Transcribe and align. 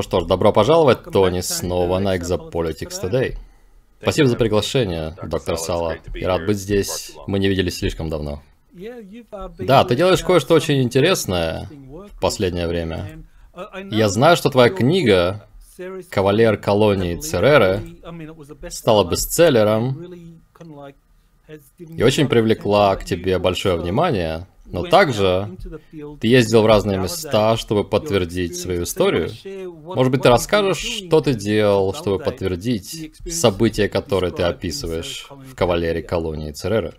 Ну 0.00 0.02
что 0.02 0.20
ж, 0.20 0.24
добро 0.24 0.50
пожаловать, 0.50 1.02
Тони, 1.12 1.42
снова 1.42 1.98
на 1.98 2.16
Exopolitics 2.16 3.02
Today. 3.02 3.36
Спасибо 4.00 4.28
за 4.28 4.36
приглашение, 4.36 5.14
доктор 5.22 5.58
Сала. 5.58 5.98
Я 6.14 6.28
рад 6.28 6.46
быть 6.46 6.56
здесь. 6.56 7.12
Мы 7.26 7.38
не 7.38 7.48
виделись 7.48 7.76
слишком 7.76 8.08
давно. 8.08 8.42
Да, 9.58 9.84
ты 9.84 9.96
делаешь 9.96 10.22
кое-что 10.22 10.54
очень 10.54 10.80
интересное 10.80 11.68
в 11.70 12.18
последнее 12.18 12.66
время. 12.66 13.24
Я 13.90 14.08
знаю, 14.08 14.38
что 14.38 14.48
твоя 14.48 14.70
книга 14.70 15.46
«Кавалер 16.08 16.56
колонии 16.56 17.16
Цереры» 17.16 17.82
стала 18.70 19.04
бестселлером 19.04 20.14
и 21.78 22.02
очень 22.02 22.26
привлекла 22.26 22.96
к 22.96 23.04
тебе 23.04 23.38
большое 23.38 23.76
внимание. 23.76 24.46
Но 24.72 24.84
также 24.84 25.50
ты 26.20 26.28
ездил 26.28 26.62
в 26.62 26.66
разные 26.66 26.98
места, 26.98 27.56
чтобы 27.56 27.84
подтвердить 27.84 28.56
свою 28.56 28.84
историю. 28.84 29.30
Может 29.82 30.12
быть, 30.12 30.22
ты 30.22 30.28
расскажешь, 30.28 30.78
что 30.78 31.20
ты 31.20 31.34
делал, 31.34 31.94
чтобы 31.94 32.18
подтвердить 32.18 33.12
события, 33.28 33.88
которые 33.88 34.32
ты 34.32 34.42
описываешь 34.42 35.26
в 35.30 35.54
кавалерии 35.54 36.02
колонии 36.02 36.52
Цереры? 36.52 36.92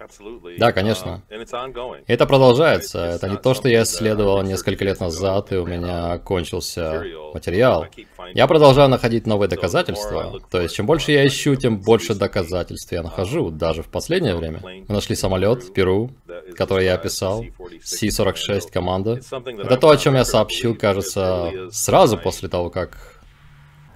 Да, 0.57 0.71
конечно. 0.71 1.23
И 1.29 2.13
это 2.13 2.25
продолжается. 2.25 3.00
Это 3.06 3.29
не 3.29 3.38
то, 3.38 3.53
что 3.53 3.69
я 3.69 3.83
исследовал 3.83 4.41
несколько 4.44 4.85
лет 4.85 5.00
назад, 5.00 5.51
и 5.51 5.56
у 5.56 5.65
меня 5.65 6.18
кончился 6.19 7.03
материал. 7.33 7.88
Я 8.33 8.47
продолжаю 8.47 8.89
находить 8.89 9.25
новые 9.25 9.50
доказательства. 9.50 10.39
То 10.50 10.62
есть, 10.62 10.75
чем 10.75 10.85
больше 10.85 11.12
я 11.12 11.25
ищу, 11.25 11.56
тем 11.56 11.79
больше 11.79 12.15
доказательств 12.15 12.91
я 12.91 13.03
нахожу, 13.03 13.50
даже 13.50 13.83
в 13.83 13.88
последнее 13.88 14.35
время. 14.35 14.59
Мы 14.63 14.94
нашли 14.94 15.15
самолет 15.15 15.63
в 15.63 15.73
Перу, 15.73 16.12
который 16.56 16.85
я 16.85 16.95
описал. 16.95 17.44
C-46 17.83 18.71
команда. 18.71 19.21
Это 19.31 19.77
то, 19.77 19.89
о 19.89 19.97
чем 19.97 20.15
я 20.15 20.25
сообщил, 20.25 20.75
кажется, 20.75 21.51
сразу 21.71 22.17
после 22.17 22.49
того, 22.49 22.69
как... 22.69 23.21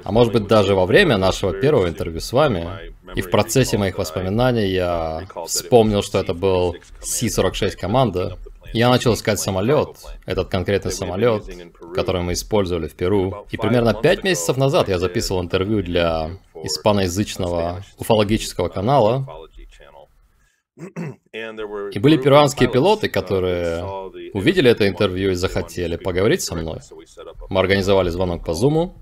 А 0.04 0.12
может 0.12 0.34
быть, 0.34 0.48
даже 0.48 0.76
во 0.76 0.86
время 0.86 1.18
нашего 1.18 1.52
первого 1.54 1.88
интервью 1.88 2.20
с 2.20 2.32
вами. 2.32 2.94
И 3.16 3.22
в 3.22 3.32
процессе 3.32 3.78
моих 3.78 3.98
воспоминаний 3.98 4.68
я 4.68 5.28
вспомнил, 5.48 6.04
что 6.04 6.20
это 6.20 6.34
был 6.34 6.76
C-46 7.02 7.72
команда. 7.72 8.38
Я 8.74 8.90
начал 8.90 9.14
искать 9.14 9.40
самолет, 9.40 9.90
этот 10.26 10.50
конкретный 10.50 10.92
самолет, 10.92 11.44
который 11.96 12.22
мы 12.22 12.34
использовали 12.34 12.88
в 12.88 12.96
Перу. 12.96 13.46
И 13.50 13.58
примерно 13.58 13.94
пять 13.94 14.24
месяцев 14.24 14.58
назад 14.58 14.90
я 14.90 15.00
записывал 15.00 15.42
интервью 15.42 15.82
для 15.82 16.32
испаноязычного 16.62 17.84
уфологического 17.98 18.70
канала, 18.70 19.26
и 20.78 22.00
были 22.00 22.18
перуанские 22.18 22.70
пилоты, 22.70 23.08
которые 23.08 23.84
увидели 24.34 24.70
это 24.70 24.88
интервью 24.88 25.32
и 25.32 25.36
захотели 25.36 25.96
поговорить 25.96 26.42
со 26.42 26.56
мной. 26.56 26.80
Мы 27.50 27.60
организовали 27.60 28.10
звонок 28.10 28.46
по 28.46 28.54
Зуму 28.54 28.96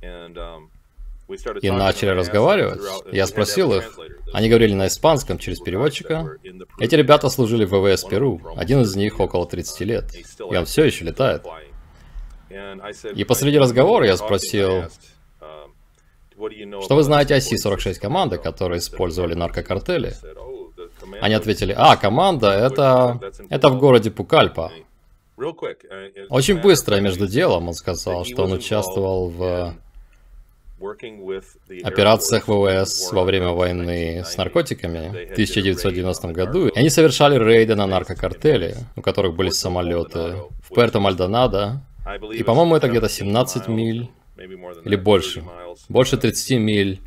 и 0.00 1.70
начали 1.70 2.10
разговаривать. 2.10 2.80
Я 3.10 3.26
спросил 3.26 3.72
их, 3.74 3.98
они 4.32 4.48
говорили 4.48 4.74
на 4.74 4.86
испанском 4.86 5.38
через 5.38 5.58
переводчика. 5.58 6.36
Эти 6.78 6.94
ребята 6.94 7.28
служили 7.30 7.64
в 7.64 7.70
ВВС 7.70 8.04
Перу, 8.04 8.40
один 8.56 8.82
из 8.82 8.94
них 8.94 9.18
около 9.18 9.46
30 9.46 9.80
лет, 9.80 10.04
и 10.14 10.56
он 10.56 10.66
все 10.66 10.84
еще 10.84 11.04
летает. 11.04 11.42
И 13.14 13.24
посреди 13.24 13.58
разговора 13.58 14.06
я 14.06 14.16
спросил, 14.16 14.84
что 16.34 16.94
вы 16.94 17.02
знаете 17.02 17.34
о 17.34 17.40
Си-46 17.40 17.94
команды, 17.94 18.38
которые 18.38 18.78
использовали 18.78 19.34
наркокартели? 19.34 20.14
Они 21.22 21.34
ответили, 21.34 21.72
а, 21.76 21.96
команда, 21.96 22.50
это... 22.50 23.20
это 23.48 23.68
в 23.68 23.78
городе 23.78 24.10
Пукальпа. 24.10 24.72
Очень 26.28 26.60
быстро 26.60 27.00
между 27.00 27.28
делом 27.28 27.68
он 27.68 27.74
сказал, 27.74 28.24
что 28.24 28.42
он 28.44 28.52
участвовал 28.52 29.28
в 29.28 29.74
операциях 31.84 32.48
ВВС 32.48 33.12
во 33.12 33.22
время 33.22 33.50
войны 33.50 34.24
с 34.26 34.36
наркотиками 34.36 35.28
в 35.28 35.32
1990 35.32 36.28
году. 36.32 36.66
И 36.66 36.76
они 36.78 36.90
совершали 36.90 37.38
рейды 37.38 37.76
на 37.76 37.86
наркокартели, 37.86 38.74
у 38.96 39.00
которых 39.00 39.34
были 39.34 39.50
самолеты 39.50 40.38
в 40.64 40.72
Пуэрто-Мальдонадо. 40.72 41.76
И, 42.34 42.42
по-моему, 42.42 42.74
это 42.74 42.88
где-то 42.88 43.08
17 43.08 43.68
миль 43.68 44.10
или 44.84 44.96
больше. 44.96 45.44
Больше 45.88 46.16
30 46.16 46.58
миль 46.58 47.00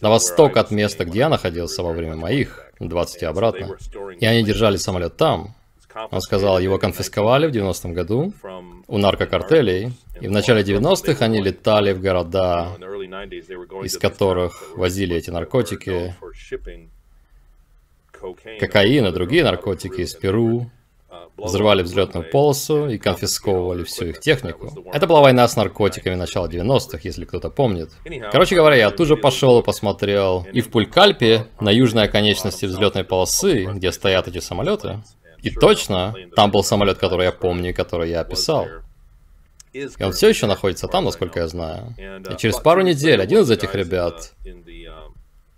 на 0.00 0.10
восток 0.10 0.56
от 0.56 0.72
места, 0.72 1.04
где 1.04 1.20
я 1.20 1.28
находился 1.28 1.84
во 1.84 1.92
время 1.92 2.16
моих 2.16 2.69
20 2.88 3.22
и 3.22 3.26
обратно. 3.26 3.76
И 4.18 4.26
они 4.26 4.42
держали 4.42 4.76
самолет 4.76 5.16
там. 5.16 5.54
Он 6.10 6.20
сказал, 6.20 6.58
его 6.60 6.78
конфисковали 6.78 7.46
в 7.46 7.50
90-м 7.50 7.92
году 7.92 8.32
у 8.86 8.98
наркокартелей. 8.98 9.92
И 10.20 10.28
в 10.28 10.30
начале 10.30 10.62
90-х 10.62 11.24
они 11.24 11.40
летали 11.40 11.92
в 11.92 12.00
города, 12.00 12.76
из 13.82 13.98
которых 13.98 14.76
возили 14.76 15.16
эти 15.16 15.30
наркотики, 15.30 16.14
кокаин 18.60 19.06
и 19.06 19.12
другие 19.12 19.44
наркотики 19.44 20.02
из 20.02 20.14
Перу, 20.14 20.70
взрывали 21.36 21.82
взлетную 21.82 22.28
полосу 22.30 22.88
и 22.88 22.98
конфисковывали 22.98 23.84
всю 23.84 24.06
их 24.06 24.20
технику. 24.20 24.72
Это 24.92 25.06
была 25.06 25.20
война 25.20 25.46
с 25.46 25.56
наркотиками 25.56 26.14
начала 26.14 26.48
90-х, 26.48 27.00
если 27.02 27.24
кто-то 27.24 27.50
помнит. 27.50 27.90
Короче 28.30 28.56
говоря, 28.56 28.76
я 28.76 28.90
тут 28.90 29.08
же 29.08 29.16
пошел 29.16 29.60
и 29.60 29.64
посмотрел 29.64 30.46
и 30.52 30.60
в 30.60 30.70
Пулькальпе, 30.70 31.46
на 31.60 31.70
южной 31.70 32.04
оконечности 32.04 32.66
взлетной 32.66 33.04
полосы, 33.04 33.64
где 33.64 33.92
стоят 33.92 34.28
эти 34.28 34.38
самолеты. 34.38 35.02
И 35.42 35.50
точно, 35.50 36.14
там 36.36 36.50
был 36.50 36.62
самолет, 36.62 36.98
который 36.98 37.26
я 37.26 37.32
помню, 37.32 37.74
который 37.74 38.10
я 38.10 38.20
описал. 38.20 38.66
И 39.72 39.86
он 40.02 40.12
все 40.12 40.28
еще 40.28 40.46
находится 40.46 40.88
там, 40.88 41.04
насколько 41.04 41.40
я 41.40 41.48
знаю. 41.48 41.94
И 41.98 42.36
через 42.36 42.56
пару 42.56 42.82
недель 42.82 43.22
один 43.22 43.40
из 43.42 43.50
этих 43.50 43.74
ребят, 43.74 44.32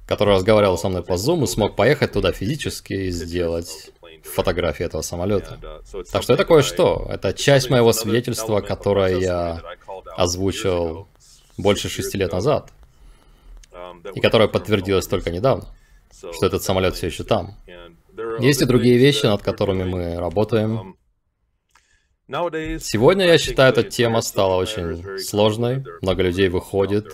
который 0.07 0.35
разговаривал 0.35 0.77
со 0.77 0.89
мной 0.89 1.03
по 1.03 1.17
зуму, 1.17 1.47
смог 1.47 1.75
поехать 1.75 2.13
туда 2.13 2.33
физически 2.33 2.93
и 2.93 3.11
сделать 3.11 3.91
фотографии 4.25 4.85
этого 4.85 5.03
самолета. 5.03 5.59
Так 6.11 6.23
что 6.23 6.35
это 6.35 6.45
кое-что. 6.45 7.07
Это 7.11 7.33
часть 7.33 7.71
моего 7.71 7.93
свидетельства, 7.93 8.61
которое 8.61 9.19
я 9.19 9.63
озвучил 10.17 11.09
больше 11.59 11.89
шести 11.89 12.19
лет 12.19 12.33
назад. 12.33 12.73
И 14.15 14.21
которое 14.21 14.49
подтвердилось 14.49 15.07
только 15.07 15.31
недавно, 15.31 15.67
что 16.11 16.47
этот 16.47 16.63
самолет 16.63 16.95
все 16.95 17.07
еще 17.07 17.25
там. 17.25 17.57
Есть 18.39 18.63
и 18.63 18.67
другие 18.67 18.99
вещи, 18.99 19.27
над 19.27 19.43
которыми 19.43 19.85
мы 19.85 20.17
работаем. 20.17 20.97
Сегодня, 22.29 23.27
я 23.27 23.39
считаю, 23.39 23.73
эта 23.73 23.83
тема 23.83 24.21
стала 24.23 24.57
очень 24.57 25.19
сложной. 25.19 25.85
Много 26.01 26.23
людей 26.23 26.49
выходит, 26.49 27.07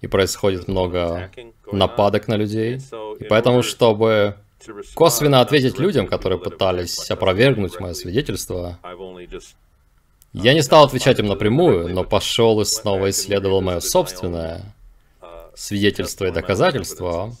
и 0.00 0.06
происходит 0.06 0.68
много 0.68 1.30
нападок 1.72 2.28
на 2.28 2.36
людей. 2.36 2.78
И 3.18 3.24
поэтому, 3.24 3.62
чтобы 3.62 4.36
косвенно 4.94 5.40
ответить 5.40 5.78
людям, 5.78 6.06
которые 6.06 6.38
пытались 6.38 7.10
опровергнуть 7.10 7.78
мое 7.80 7.94
свидетельство. 7.94 8.78
Я 10.32 10.54
не 10.54 10.62
стал 10.62 10.84
отвечать 10.84 11.18
им 11.20 11.26
напрямую, 11.26 11.94
но 11.94 12.04
пошел 12.04 12.60
и 12.60 12.64
снова 12.64 13.10
исследовал 13.10 13.60
мое 13.60 13.80
собственное 13.80 14.74
свидетельство 15.54 16.26
и 16.26 16.32
доказательство. 16.32 17.32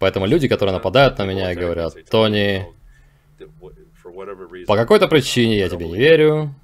Поэтому 0.00 0.26
люди, 0.26 0.48
которые 0.48 0.74
нападают 0.74 1.18
на 1.18 1.26
меня 1.26 1.52
и 1.52 1.56
говорят, 1.56 1.94
Тони, 2.10 2.66
по 4.66 4.76
какой-то 4.76 5.08
причине 5.08 5.58
я 5.58 5.68
тебе 5.68 5.86
не 5.88 5.96
верю, 5.96 6.54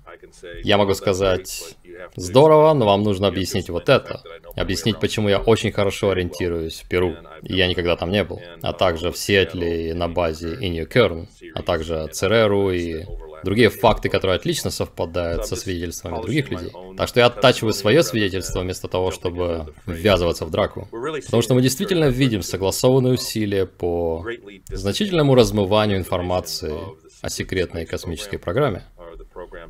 я 0.65 0.79
могу 0.79 0.95
сказать, 0.95 1.77
здорово, 2.17 2.73
но 2.75 2.87
вам 2.87 3.03
нужно 3.03 3.29
объяснить 3.29 3.71
вот 3.71 3.89
это. 3.89 4.23
Объяснить, 4.57 5.01
почему 5.01 5.29
я 5.29 5.39
очень 5.39 5.73
хорошо 5.73 6.11
ориентируюсь 6.11 6.81
в 6.81 6.89
Перу, 6.89 7.17
и 7.43 7.55
я 7.55 7.67
никогда 7.67 7.97
там 7.97 8.11
не 8.11 8.25
был. 8.25 8.41
А 8.63 8.73
также 8.73 9.11
в 9.11 9.17
Сиэтле 9.17 9.91
и 9.91 9.93
на 9.93 10.09
базе 10.09 10.55
Иньюкерн, 10.61 11.29
а 11.55 11.63
также 11.63 12.07
Цереру 12.13 12.71
и 12.71 13.05
другие 13.45 13.71
факты, 13.71 14.09
которые 14.09 14.37
отлично 14.37 14.71
совпадают 14.71 15.47
со 15.47 15.57
свидетельствами 15.57 16.21
других 16.21 16.51
людей. 16.51 16.73
Так 16.97 17.09
что 17.09 17.21
я 17.21 17.27
оттачиваю 17.27 17.73
свое 17.73 18.03
свидетельство 18.03 18.61
вместо 18.61 18.89
того, 18.89 19.11
чтобы 19.11 19.75
ввязываться 19.87 20.45
в 20.45 20.51
драку. 20.51 20.89
Потому 20.91 21.43
что 21.43 21.55
мы 21.55 21.63
действительно 21.63 22.07
видим 22.07 22.43
согласованные 22.43 23.15
усилия 23.15 23.67
по 23.67 24.25
значительному 24.69 25.35
размыванию 25.35 25.99
информации 25.99 26.75
о 27.21 27.31
секретной 27.31 27.87
космической 27.87 28.39
программе 28.39 28.83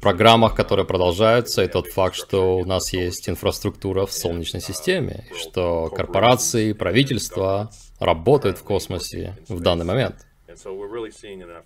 программах, 0.00 0.54
которые 0.54 0.86
продолжаются, 0.86 1.64
и 1.64 1.68
тот 1.68 1.88
факт, 1.88 2.16
что 2.16 2.56
у 2.56 2.64
нас 2.64 2.92
есть 2.92 3.28
инфраструктура 3.28 4.06
в 4.06 4.12
Солнечной 4.12 4.62
системе, 4.62 5.26
что 5.38 5.88
корпорации, 5.88 6.72
правительства 6.72 7.70
работают 7.98 8.58
в 8.58 8.62
космосе 8.62 9.36
в 9.48 9.60
данный 9.60 9.84
момент. 9.84 10.26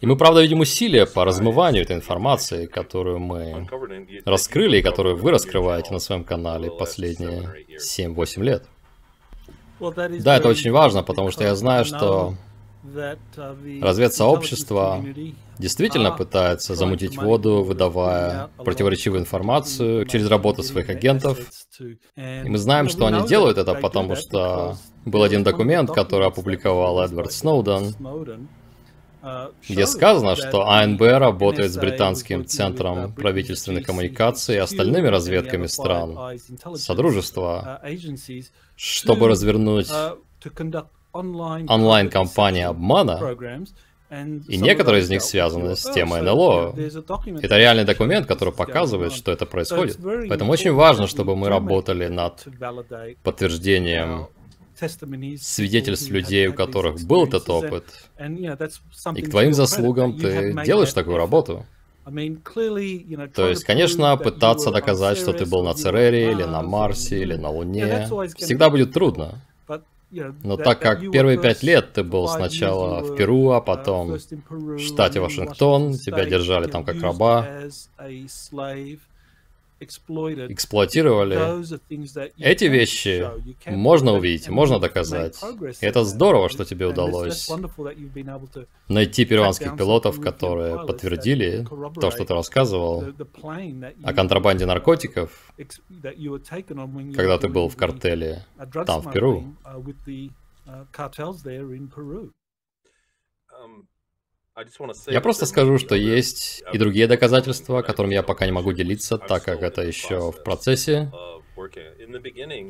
И 0.01 0.07
мы, 0.07 0.17
правда, 0.17 0.43
видим 0.43 0.61
усилия 0.61 1.07
по 1.07 1.25
размыванию 1.25 1.83
этой 1.83 1.97
информации, 1.97 2.67
которую 2.67 3.19
мы 3.19 3.67
раскрыли 4.25 4.79
и 4.79 4.83
которую 4.83 5.17
вы 5.17 5.33
раскрываете 5.33 5.93
на 5.93 5.99
своем 5.99 6.25
канале 6.25 6.71
последние 6.71 7.67
7-8 7.79 8.43
лет. 8.43 8.65
Да, 10.21 10.37
это 10.37 10.49
очень 10.49 10.71
важно, 10.71 11.03
потому 11.03 11.31
что 11.31 11.45
я 11.45 11.55
знаю, 11.55 11.85
что 11.85 12.35
Разведсообщество 13.83 15.05
действительно 15.59 16.13
пытается 16.13 16.75
замутить 16.75 17.17
воду, 17.17 17.63
выдавая 17.63 18.49
противоречивую 18.57 19.21
информацию 19.21 20.07
через 20.07 20.29
работу 20.29 20.63
своих 20.63 20.89
агентов. 20.89 21.39
И 21.81 22.49
мы 22.49 22.59
знаем, 22.59 22.89
что 22.89 23.07
они 23.07 23.27
делают 23.27 23.59
это, 23.59 23.75
потому 23.75 24.17
что 24.17 24.77
был 25.05 25.23
один 25.23 25.43
документ, 25.43 25.91
который 25.91 26.27
опубликовал 26.27 27.01
Эдвард 27.01 27.33
Сноуден, 27.33 27.95
где 29.69 29.87
сказано, 29.87 30.37
что 30.37 30.69
АНБ 30.69 31.01
работает 31.01 31.73
с 31.73 31.77
британским 31.77 32.47
центром 32.47 33.13
правительственной 33.13 33.83
коммуникации 33.83 34.55
и 34.55 34.59
остальными 34.59 35.09
разведками 35.09 35.67
стран 35.67 36.39
Содружества, 36.77 37.83
чтобы 38.77 39.29
развернуть 39.29 39.91
онлайн-кампании 41.17 42.63
обмана, 42.63 43.37
и 44.49 44.57
некоторые 44.57 45.03
из 45.03 45.11
них 45.11 45.23
связаны 45.23 45.75
с 45.75 45.83
темой 45.91 46.23
НЛО. 46.23 46.75
Это 47.43 47.59
реальный 47.59 47.85
документ, 47.85 48.27
который 48.27 48.55
показывает, 48.55 49.13
что 49.13 49.33
это 49.33 49.47
происходит. 49.47 49.99
Поэтому 50.29 50.53
очень 50.53 50.73
важно, 50.73 51.07
чтобы 51.07 51.35
мы 51.35 51.49
работали 51.49 52.07
над 52.09 52.47
подтверждением 53.23 54.29
свидетельств 55.41 56.11
людей, 56.11 56.49
у 56.49 56.53
которых 56.53 57.01
был 57.07 57.27
этот 57.27 57.49
опыт. 57.49 57.85
И 59.15 59.23
к 59.23 59.31
твоим 59.31 59.53
заслугам 59.55 60.19
ты 60.19 60.55
делаешь 60.65 60.93
такую 60.93 61.17
работу. 61.17 61.65
То 63.35 63.49
есть, 63.49 63.65
конечно, 63.65 64.17
пытаться 64.17 64.71
доказать, 64.71 65.19
что 65.19 65.33
ты 65.33 65.45
был 65.47 65.65
на 65.65 65.75
Церере, 65.75 66.31
или 66.31 66.45
на 66.45 66.63
Марсе, 66.63 67.19
или 67.23 67.35
на 67.35 67.51
Луне, 67.51 68.07
всегда 68.37 68.71
будет 68.71 68.93
трудно. 68.93 69.43
Но 70.11 70.57
так 70.57 70.81
как 70.81 71.11
первые 71.11 71.39
пять 71.39 71.63
лет 71.63 71.93
ты 71.93 72.05
был 72.05 72.29
сначала 72.29 73.03
в 73.03 73.17
Перу, 73.17 73.51
а 73.51 73.61
потом 73.61 74.17
в 74.49 74.79
штате 74.79 75.21
Вашингтон, 75.21 75.95
тебя 75.95 76.25
держали 76.25 76.71
там 76.71 76.85
как 76.85 77.01
раба, 77.03 77.47
эксплуатировали. 79.79 81.37
Эти 82.39 82.65
вещи 82.65 83.27
можно 83.67 84.13
увидеть, 84.15 84.49
можно 84.49 84.79
доказать. 84.79 85.39
И 85.81 85.87
это 85.87 86.05
здорово, 86.05 86.49
что 86.49 86.65
тебе 86.65 86.87
удалось 86.87 87.51
найти 88.89 89.25
перуанских 89.25 89.77
пилотов, 89.77 90.21
которые 90.21 90.87
подтвердили 90.87 91.67
то, 92.01 92.11
что 92.11 92.25
ты 92.25 92.35
рассказывал 92.35 93.05
о 94.03 94.13
контрабанде 94.15 94.67
наркотиков, 94.67 95.53
когда 97.15 97.39
ты 97.39 97.49
был 97.49 97.69
в 97.69 97.77
картеле 97.77 98.45
там, 98.87 99.01
в 99.03 99.13
Перу. 99.13 99.57
Я 105.07 105.21
просто 105.21 105.45
скажу, 105.45 105.79
что 105.79 105.95
есть 105.95 106.63
и 106.73 106.79
другие 106.79 107.07
доказательства, 107.07 107.83
которыми 107.83 108.15
я 108.15 108.23
пока 108.23 108.47
не 108.47 108.53
могу 108.53 108.73
делиться, 108.73 109.19
так 109.19 109.45
как 109.45 109.63
это 109.63 109.83
еще 109.83 110.33
в 110.33 110.43
процессе. 110.43 111.13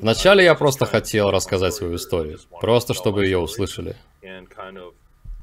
Вначале 0.01 0.45
я 0.45 0.55
просто 0.55 0.85
хотел 0.87 1.31
рассказать 1.31 1.75
свою 1.75 1.97
историю, 1.97 2.39
просто 2.61 2.93
чтобы 2.95 3.25
ее 3.25 3.39
услышали. 3.39 3.95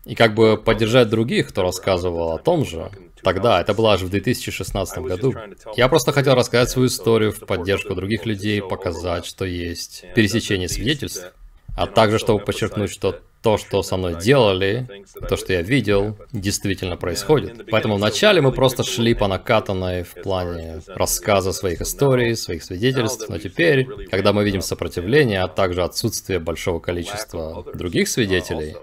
И 0.06 0.16
как 0.16 0.36
бы 0.36 0.58
поддержать 0.58 1.10
других, 1.10 1.50
кто 1.50 1.62
рассказывал 1.64 2.34
о 2.34 2.40
том 2.40 2.66
же. 2.66 2.92
Тогда, 3.22 3.62
это 3.62 3.74
было 3.74 3.94
аж 3.94 4.02
в 4.02 4.10
2016 4.10 4.98
году. 4.98 5.34
Я 5.78 5.88
просто 5.88 6.12
хотел 6.12 6.36
рассказать 6.36 6.70
свою 6.70 6.90
историю 6.90 7.32
в 7.32 7.40
поддержку 7.40 7.96
других 7.96 8.26
людей, 8.26 8.62
показать, 8.62 9.26
что 9.26 9.46
есть 9.46 10.04
пересечение 10.14 10.68
свидетельств, 10.68 11.34
а 11.76 11.88
также 11.88 12.20
чтобы 12.20 12.44
подчеркнуть, 12.44 12.92
что 12.92 13.20
то, 13.44 13.58
что 13.58 13.84
со 13.84 13.98
мной 13.98 14.16
делали, 14.20 14.88
то, 15.28 15.36
что 15.36 15.52
я 15.52 15.62
видел, 15.62 16.18
действительно 16.32 16.96
происходит. 16.96 17.70
Поэтому 17.70 17.98
вначале 17.98 18.40
мы 18.40 18.54
просто 18.54 18.84
шли 18.84 19.14
по 19.14 19.28
накатанной 19.28 20.04
в 20.04 20.14
плане 20.14 20.82
рассказа 20.88 21.52
своих 21.52 21.82
историй, 21.82 22.38
своих 22.38 22.64
свидетельств, 22.64 23.28
но 23.28 23.38
теперь, 23.38 23.86
когда 24.10 24.32
мы 24.32 24.46
видим 24.46 24.62
сопротивление, 24.62 25.42
а 25.42 25.50
также 25.50 25.84
отсутствие 25.84 26.40
большого 26.40 26.80
количества 26.80 27.66
других 27.76 28.08
свидетелей, 28.08 28.78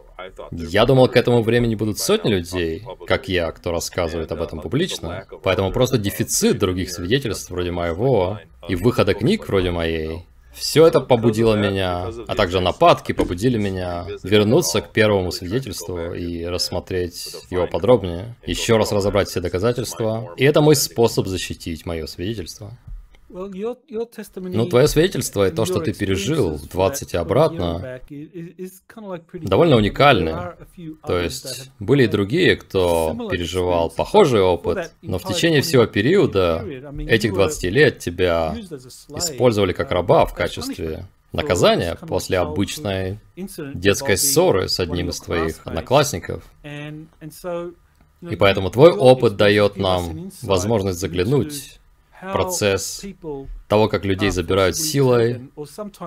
я 0.50 0.84
думал, 0.84 1.08
к 1.08 1.16
этому 1.16 1.42
времени 1.42 1.74
будут 1.74 1.98
сотни 1.98 2.30
людей, 2.30 2.84
как 3.06 3.28
я, 3.28 3.50
кто 3.52 3.72
рассказывает 3.72 4.30
об 4.30 4.42
этом 4.42 4.60
публично. 4.60 5.24
Поэтому 5.42 5.72
просто 5.72 5.96
дефицит 5.96 6.58
других 6.58 6.90
свидетельств 6.92 7.50
вроде 7.50 7.70
моего 7.70 8.38
и 8.68 8.74
выхода 8.74 9.14
книг 9.14 9.48
вроде 9.48 9.70
моей 9.70 10.26
все 10.52 10.86
это 10.86 11.00
побудило 11.00 11.54
меня, 11.54 12.10
а 12.26 12.34
также 12.34 12.60
нападки 12.60 13.12
побудили 13.12 13.58
меня 13.58 14.06
вернуться 14.22 14.80
к 14.80 14.90
первому 14.90 15.30
свидетельству 15.32 16.12
и 16.12 16.44
рассмотреть 16.44 17.36
его 17.50 17.66
подробнее, 17.66 18.36
еще 18.46 18.76
раз 18.76 18.92
разобрать 18.92 19.28
все 19.28 19.40
доказательства. 19.40 20.34
И 20.36 20.44
это 20.44 20.60
мой 20.60 20.76
способ 20.76 21.26
защитить 21.26 21.86
мое 21.86 22.06
свидетельство. 22.06 22.76
Ну, 23.32 24.66
твое 24.66 24.88
свидетельство 24.88 25.46
и 25.46 25.52
то, 25.52 25.64
что 25.64 25.80
ты 25.80 25.92
пережил 25.92 26.56
в 26.56 26.68
20 26.68 27.14
и 27.14 27.16
обратно, 27.16 28.00
довольно 29.32 29.76
уникальны. 29.76 30.36
То 31.06 31.18
есть, 31.18 31.70
были 31.78 32.04
и 32.04 32.08
другие, 32.08 32.56
кто 32.56 33.28
переживал 33.30 33.90
похожий 33.90 34.40
опыт, 34.40 34.92
но 35.02 35.18
в 35.18 35.24
течение 35.24 35.62
всего 35.62 35.86
периода, 35.86 36.64
этих 37.06 37.32
20 37.32 37.64
лет, 37.70 37.98
тебя 38.00 38.56
использовали 39.14 39.72
как 39.72 39.92
раба 39.92 40.26
в 40.26 40.34
качестве 40.34 41.06
наказания 41.32 41.94
после 41.94 42.38
обычной 42.38 43.20
детской 43.74 44.16
ссоры 44.16 44.68
с 44.68 44.80
одним 44.80 45.10
из 45.10 45.20
твоих 45.20 45.64
одноклассников. 45.64 46.42
И 46.62 48.36
поэтому 48.36 48.70
твой 48.70 48.90
опыт 48.90 49.36
дает 49.36 49.76
нам 49.76 50.30
возможность 50.42 50.98
заглянуть 50.98 51.79
процесс 52.20 53.04
того, 53.68 53.88
как 53.88 54.04
людей 54.04 54.30
забирают 54.30 54.76
силой, 54.76 55.50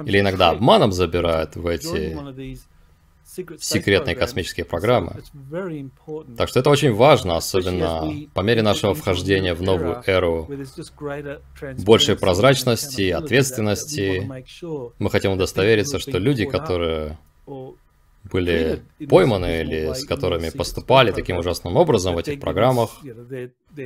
или 0.06 0.20
иногда 0.20 0.50
обманом 0.50 0.92
забирают 0.92 1.56
в 1.56 1.68
эти 1.68 2.18
секретные 3.60 4.16
космические 4.16 4.66
программы. 4.66 5.24
Так 6.38 6.50
что 6.50 6.60
это 6.60 6.70
очень 6.70 6.94
важно, 6.94 7.38
особенно 7.38 8.12
по 8.34 8.42
мере 8.42 8.62
нашего 8.62 8.94
вхождения 8.94 9.56
в 9.56 9.62
новую 9.62 10.04
эру 10.06 10.50
большей 11.80 12.16
прозрачности, 12.16 13.10
ответственности. 13.10 14.30
Мы 15.00 15.10
хотим 15.10 15.32
удостовериться, 15.32 16.00
что 16.00 16.18
люди, 16.18 16.46
которые 16.46 17.18
были 18.24 18.82
пойманы 19.10 19.62
или 19.62 19.94
с 19.94 20.06
которыми 20.06 20.50
поступали 20.50 21.12
таким 21.12 21.38
ужасным 21.38 21.78
образом 21.78 22.16
в 22.16 22.18
этих 22.18 22.40
программах, 22.40 22.92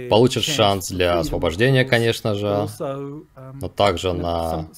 получат 0.10 0.44
шанс 0.44 0.89
для 0.89 1.20
освобождения, 1.20 1.86
конечно 1.86 2.36
же, 2.36 2.67
но 2.79 3.70
также 3.70 4.13
на 4.13 4.70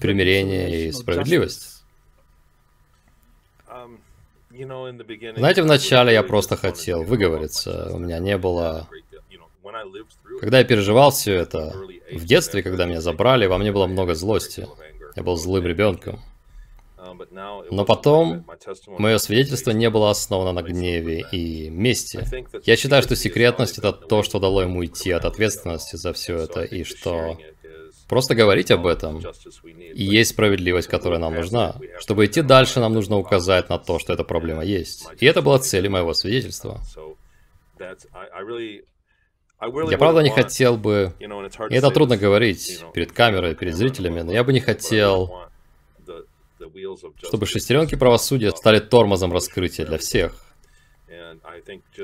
примирение 0.00 0.88
и 0.88 0.92
справедливость. 0.92 1.84
Знаете, 5.36 5.62
вначале 5.62 6.12
я 6.12 6.22
просто 6.22 6.56
хотел 6.56 7.04
выговориться, 7.04 7.90
у 7.92 7.98
меня 7.98 8.18
не 8.18 8.36
было... 8.36 8.88
Когда 10.40 10.58
я 10.58 10.64
переживал 10.64 11.10
все 11.10 11.34
это, 11.34 11.74
в 12.12 12.24
детстве, 12.24 12.62
когда 12.62 12.86
меня 12.86 13.00
забрали, 13.00 13.46
во 13.46 13.58
мне 13.58 13.70
было 13.72 13.86
много 13.86 14.14
злости. 14.14 14.66
Я 15.14 15.22
был 15.22 15.36
злым 15.36 15.66
ребенком. 15.66 16.20
Но 17.70 17.84
потом 17.84 18.44
мое 18.86 19.18
свидетельство 19.18 19.70
не 19.70 19.88
было 19.90 20.10
основано 20.10 20.52
на 20.52 20.62
гневе 20.62 21.24
и 21.30 21.70
мести. 21.70 22.24
Я 22.64 22.76
считаю, 22.76 23.02
что 23.02 23.16
секретность 23.16 23.78
это 23.78 23.92
то, 23.92 24.22
что 24.22 24.40
дало 24.40 24.62
ему 24.62 24.80
уйти 24.80 25.10
от 25.12 25.24
ответственности 25.24 25.96
за 25.96 26.12
все 26.12 26.36
это, 26.36 26.62
и 26.62 26.84
что 26.84 27.38
просто 28.08 28.34
говорить 28.34 28.70
об 28.70 28.86
этом. 28.86 29.22
И 29.78 30.02
есть 30.02 30.30
справедливость, 30.30 30.88
которая 30.88 31.20
нам 31.20 31.34
нужна. 31.34 31.76
Чтобы 31.98 32.26
идти 32.26 32.42
дальше, 32.42 32.80
нам 32.80 32.94
нужно 32.94 33.16
указать 33.16 33.68
на 33.68 33.78
то, 33.78 33.98
что 33.98 34.12
эта 34.12 34.24
проблема 34.24 34.64
есть. 34.64 35.06
И 35.20 35.26
это 35.26 35.42
была 35.42 35.58
цель 35.58 35.88
моего 35.88 36.14
свидетельства. 36.14 36.80
Я 39.90 39.98
правда 39.98 40.20
не 40.22 40.30
хотел 40.30 40.76
бы, 40.76 41.12
и 41.18 41.74
это 41.74 41.90
трудно 41.90 42.16
говорить 42.16 42.84
перед 42.92 43.12
камерой, 43.12 43.54
перед 43.56 43.74
зрителями, 43.74 44.20
но 44.20 44.32
я 44.32 44.44
бы 44.44 44.52
не 44.52 44.60
хотел 44.60 45.47
чтобы 47.22 47.46
шестеренки 47.46 47.94
правосудия 47.94 48.50
стали 48.50 48.78
тормозом 48.80 49.32
раскрытия 49.32 49.86
для 49.86 49.98
всех. 49.98 50.44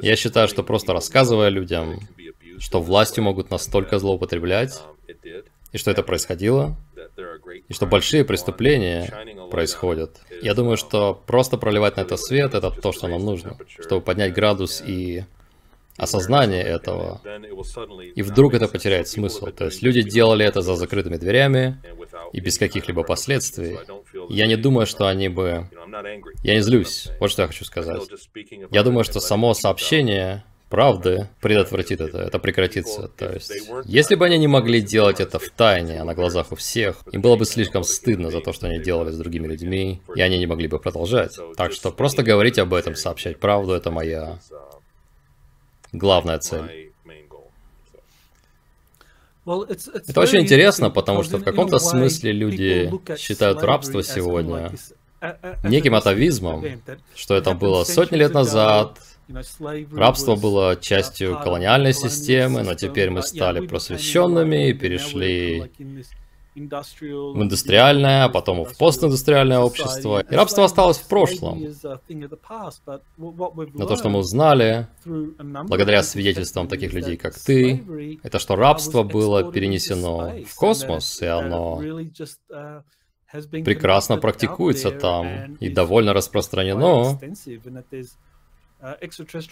Я 0.03 0.17
считаю, 0.17 0.49
что 0.49 0.63
просто 0.63 0.93
рассказывая 0.93 1.49
людям, 1.49 2.01
что 2.59 2.81
властью 2.81 3.25
могут 3.25 3.51
настолько 3.51 3.99
злоупотреблять, 3.99 4.81
и 5.73 5.79
что 5.79 5.91
это 5.91 6.03
происходило, 6.03 6.77
и 7.69 7.73
что 7.73 7.87
большие 7.87 8.25
преступления 8.25 9.13
происходят. 9.51 10.21
Я 10.43 10.55
думаю, 10.55 10.77
что 10.77 11.21
просто 11.27 11.59
проливать 11.59 11.97
на 11.97 12.03
это 12.03 12.17
свет– 12.17 12.55
это 12.55 12.71
то, 12.71 12.93
что 12.93 13.09
нам 13.09 13.25
нужно, 13.25 13.57
чтобы 13.69 14.01
поднять 14.01 14.33
градус 14.33 14.83
и 14.87 15.25
осознание 15.97 16.63
этого, 16.63 17.21
и 18.15 18.23
вдруг 18.23 18.55
это 18.55 18.69
потеряет 18.69 19.09
смысл. 19.09 19.47
То 19.47 19.67
есть 19.67 19.83
люди 19.83 20.03
делали 20.03 20.45
это 20.45 20.61
за 20.61 20.75
закрытыми 20.75 21.17
дверями 21.17 21.81
и 22.35 22.41
без 22.41 22.59
каких-либо 22.59 23.05
последствий. 23.05 23.79
Я 24.29 24.47
не 24.47 24.57
думаю, 24.57 24.87
что 24.87 25.07
они 25.07 25.29
бы 25.29 25.69
Я 26.43 26.55
не 26.55 26.61
злюсь, 26.61 27.09
вот 27.21 27.31
что 27.31 27.43
я 27.43 27.49
хочу 27.49 27.64
сказать. 27.64 28.03
Я 28.71 28.83
думаю, 28.83 29.05
что 29.05 29.21
само 29.21 29.55
сообщение 29.55 30.45
правды 30.69 31.29
предотвратит 31.41 32.00
это, 32.00 32.19
это 32.19 32.41
прекратится. 32.41 33.07
То 33.07 33.33
есть, 33.33 33.53
если 33.85 34.17
бы 34.17 34.26
они 34.26 34.38
не 34.38 34.49
могли 34.49 34.81
делать 34.81 35.21
это 35.21 35.38
в 35.38 35.49
тайне, 35.50 36.00
а 36.00 36.05
на 36.05 36.14
глазах 36.14 36.50
у 36.50 36.57
всех, 36.57 36.97
им 37.12 37.23
было 37.23 37.37
бы 37.37 37.45
слишком 37.45 37.85
стыдно 37.85 38.31
за 38.31 38.41
то, 38.41 38.53
что 38.53 38.67
они 38.67 38.81
делали 38.81 39.12
с 39.12 39.17
другими 39.17 39.47
людьми, 39.47 40.03
и 40.17 40.21
они 40.21 40.37
не 40.38 40.47
могли 40.47 40.67
бы 40.67 40.81
продолжать. 40.81 41.38
Так 41.57 41.73
что 41.73 41.93
просто 41.93 42.25
говорить 42.25 42.59
об 42.59 42.75
этом, 42.75 42.97
сообщать 42.97 43.38
правду, 43.38 43.75
это 43.75 43.93
моя 43.93 44.41
главная 45.93 46.41
цель. 46.41 46.93
Это 49.47 50.21
очень 50.21 50.41
интересно, 50.41 50.91
потому 50.91 51.23
что 51.23 51.39
в 51.39 51.45
каком-то 51.45 51.79
смысле 51.79 52.33
люди 52.33 52.91
считают 53.19 53.63
рабство 53.63 54.03
сегодня 54.03 54.73
неким 55.65 55.95
атовизмом, 55.95 56.65
что 57.15 57.35
это 57.35 57.55
было 57.55 57.85
сотни 57.85 58.17
лет 58.17 58.35
назад, 58.35 58.99
Рабство 59.93 60.37
было 60.37 60.77
частью 60.77 61.41
колониальной 61.43 61.95
системы, 61.95 62.63
но 62.63 62.75
теперь 62.75 63.11
мы 63.11 63.23
стали 63.23 63.67
просвещенными 63.67 64.69
и 64.69 64.75
перешли 64.75 65.71
в 66.55 67.43
индустриальное, 67.43 68.25
а 68.25 68.29
потом 68.29 68.65
в 68.65 68.77
постиндустриальное 68.79 69.59
общество. 69.59 70.21
И 70.21 70.35
рабство 70.35 70.65
осталось 70.65 70.99
в 70.99 71.09
прошлом. 71.09 71.63
Но 73.17 73.87
то, 73.87 73.97
что 73.97 74.09
мы 74.09 74.21
узнали, 74.21 74.89
благодаря 75.05 76.03
свидетельствам 76.03 76.69
таких 76.69 76.93
людей, 76.93 77.17
как 77.17 77.35
ты, 77.39 78.19
это 78.23 78.39
что 78.39 78.57
рабство 78.57 79.03
было 79.03 79.51
перенесено 79.51 80.33
в 80.47 80.55
космос, 80.55 81.21
и 81.23 81.27
оно 81.27 81.81
прекрасно 83.65 84.17
практикуется 84.19 84.91
там 84.91 85.57
и 85.57 85.69
довольно 85.69 86.13
распространено. 86.13 87.19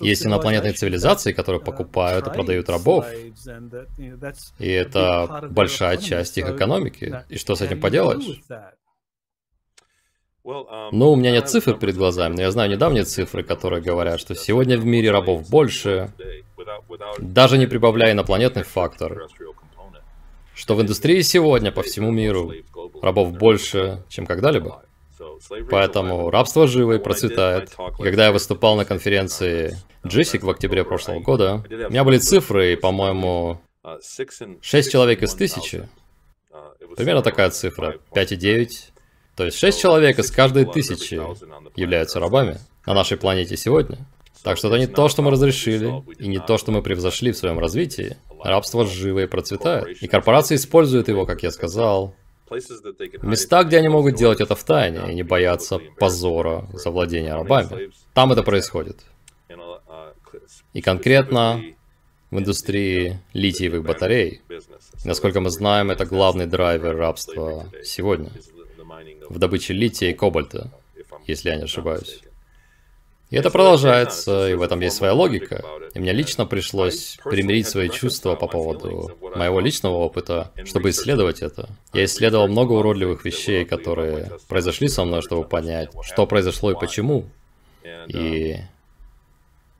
Есть 0.00 0.26
инопланетные 0.26 0.72
цивилизации, 0.72 1.32
которые 1.32 1.60
покупают 1.60 2.26
и 2.26 2.30
продают 2.30 2.68
рабов. 2.68 3.06
И 4.58 4.68
это 4.68 5.48
большая 5.50 5.96
часть 5.96 6.38
их 6.38 6.50
экономики. 6.50 7.24
И 7.28 7.38
что 7.38 7.54
с 7.54 7.62
этим 7.62 7.80
поделаешь? 7.80 8.42
Ну, 10.44 11.12
у 11.12 11.16
меня 11.16 11.30
нет 11.30 11.48
цифр 11.48 11.78
перед 11.78 11.96
глазами, 11.96 12.34
но 12.34 12.42
я 12.42 12.50
знаю 12.50 12.70
недавние 12.70 13.04
цифры, 13.04 13.44
которые 13.44 13.80
говорят, 13.80 14.18
что 14.20 14.34
сегодня 14.34 14.76
в 14.76 14.84
мире 14.84 15.10
рабов 15.12 15.48
больше, 15.48 16.12
даже 17.18 17.58
не 17.58 17.66
прибавляя 17.66 18.12
инопланетный 18.12 18.64
фактор, 18.64 19.28
что 20.54 20.74
в 20.74 20.82
индустрии 20.82 21.20
сегодня 21.22 21.70
по 21.72 21.82
всему 21.82 22.10
миру 22.10 22.52
рабов 23.00 23.32
больше, 23.32 24.02
чем 24.08 24.26
когда-либо. 24.26 24.82
Поэтому 25.70 26.30
рабство 26.30 26.66
живо 26.66 26.94
и 26.94 26.98
процветает. 26.98 27.72
И 27.98 28.02
когда 28.02 28.26
я 28.26 28.32
выступал 28.32 28.76
на 28.76 28.84
конференции 28.84 29.76
Джессик 30.06 30.42
в 30.42 30.50
октябре 30.50 30.84
прошлого 30.84 31.20
года, 31.20 31.64
у 31.68 31.90
меня 31.90 32.04
были 32.04 32.18
цифры, 32.18 32.72
и, 32.72 32.76
по-моему, 32.76 33.60
6 34.60 34.92
человек 34.92 35.22
из 35.22 35.34
тысячи. 35.34 35.88
Примерно 36.96 37.22
такая 37.22 37.50
цифра. 37.50 37.98
5,9. 38.14 38.68
То 39.36 39.44
есть 39.44 39.58
6 39.58 39.80
человек 39.80 40.18
из 40.18 40.30
каждой 40.30 40.66
тысячи 40.66 41.20
являются 41.78 42.20
рабами 42.20 42.58
на 42.86 42.94
нашей 42.94 43.16
планете 43.16 43.56
сегодня. 43.56 43.98
Так 44.42 44.58
что 44.58 44.68
это 44.68 44.78
не 44.78 44.88
то, 44.88 45.08
что 45.08 45.22
мы 45.22 45.30
разрешили, 45.30 46.02
и 46.18 46.26
не 46.26 46.40
то, 46.40 46.58
что 46.58 46.72
мы 46.72 46.82
превзошли 46.82 47.30
в 47.30 47.36
своем 47.36 47.58
развитии. 47.60 48.16
Рабство 48.42 48.84
живо 48.84 49.20
и 49.20 49.26
процветает. 49.26 50.02
И 50.02 50.08
корпорации 50.08 50.56
используют 50.56 51.08
его, 51.08 51.26
как 51.26 51.44
я 51.44 51.52
сказал, 51.52 52.14
Места, 53.22 53.64
где 53.64 53.78
они 53.78 53.88
могут 53.88 54.14
делать 54.14 54.40
это 54.40 54.54
в 54.54 54.64
тайне 54.64 55.10
и 55.10 55.14
не 55.14 55.22
бояться 55.22 55.78
позора 55.98 56.68
за 56.72 56.90
владение 56.90 57.34
рабами. 57.34 57.90
Там 58.14 58.32
это 58.32 58.42
происходит. 58.42 59.04
И 60.72 60.80
конкретно 60.80 61.62
в 62.30 62.38
индустрии 62.38 63.18
литиевых 63.34 63.82
батарей. 63.84 64.40
Насколько 65.04 65.40
мы 65.40 65.50
знаем, 65.50 65.90
это 65.90 66.06
главный 66.06 66.46
драйвер 66.46 66.96
рабства 66.96 67.66
сегодня. 67.82 68.30
В 69.28 69.38
добыче 69.38 69.74
лития 69.74 70.10
и 70.10 70.14
кобальта, 70.14 70.70
если 71.26 71.50
я 71.50 71.56
не 71.56 71.64
ошибаюсь. 71.64 72.22
И 73.32 73.36
это 73.36 73.50
продолжается, 73.50 74.50
и 74.50 74.54
в 74.54 74.60
этом 74.60 74.80
есть 74.80 74.96
своя 74.96 75.14
логика. 75.14 75.64
И 75.94 75.98
мне 75.98 76.12
лично 76.12 76.44
пришлось 76.44 77.16
примирить 77.24 77.66
свои 77.66 77.88
чувства 77.88 78.34
по 78.34 78.46
поводу 78.46 79.16
моего 79.34 79.58
личного 79.58 79.94
опыта, 79.94 80.52
чтобы 80.66 80.90
исследовать 80.90 81.40
это. 81.40 81.70
Я 81.94 82.04
исследовал 82.04 82.46
много 82.48 82.72
уродливых 82.72 83.24
вещей, 83.24 83.64
которые 83.64 84.32
произошли 84.48 84.88
со 84.88 85.06
мной, 85.06 85.22
чтобы 85.22 85.44
понять, 85.44 85.88
что 86.02 86.26
произошло 86.26 86.72
и 86.72 86.78
почему. 86.78 87.24
И 88.06 88.58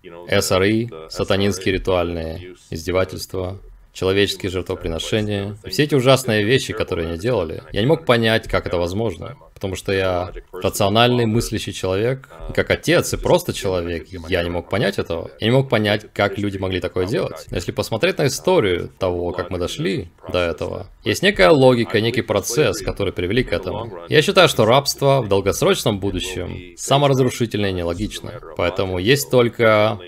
СРИ, 0.03 0.91
сатанинские 1.11 1.75
ритуальные 1.75 2.55
издевательства, 2.71 3.59
человеческие 3.93 4.51
жертвоприношения, 4.51 5.57
все 5.67 5.85
эти 5.85 5.95
ужасные 5.95 6.45
вещи, 6.45 6.73
которые 6.73 7.09
они 7.09 7.19
делали. 7.19 7.63
Я 7.73 7.81
не 7.81 7.87
мог 7.87 8.05
понять, 8.05 8.49
как 8.49 8.67
это 8.67 8.79
возможно, 8.79 9.37
потому 9.55 9.77
что 9.77 9.93
я 9.93 10.33
рациональный, 10.53 11.27
мыслящий 11.27 11.73
человек, 11.73 12.29
и 12.51 12.53
как 12.53 12.71
отец 12.71 13.13
и 13.13 13.17
просто 13.17 13.53
человек, 13.53 14.09
я 14.29 14.43
не 14.43 14.51
мог 14.51 14.69
понять 14.69 14.99
этого. 14.99 15.31
Я 15.39 15.47
не 15.47 15.53
мог 15.53 15.69
понять, 15.69 16.07
как 16.13 16.39
люди 16.39 16.59
могли 16.59 16.81
такое 16.81 17.07
делать. 17.07 17.47
Но 17.51 17.57
если 17.57 17.71
посмотреть 17.71 18.19
на 18.19 18.27
историю 18.27 18.91
того, 18.99 19.33
как 19.33 19.51
мы 19.51 19.59
дошли 19.59 20.09
до 20.33 20.39
этого, 20.39 20.89
есть 21.05 21.23
некая 21.23 21.51
логика, 21.51 22.01
некий 22.01 22.23
процесс, 22.23 22.81
который 22.81 23.13
привели 23.13 23.45
к 23.45 23.53
этому. 23.53 23.93
Я 24.09 24.23
считаю, 24.23 24.49
что 24.49 24.65
рабство 24.65 25.23
в 25.23 25.29
долгосрочном 25.29 26.01
будущем 26.01 26.77
саморазрушительное 26.77 27.71
и 27.71 27.75
нелогичное. 27.75 28.41
Поэтому 28.57 28.99
есть 28.99 29.31
только 29.31 30.01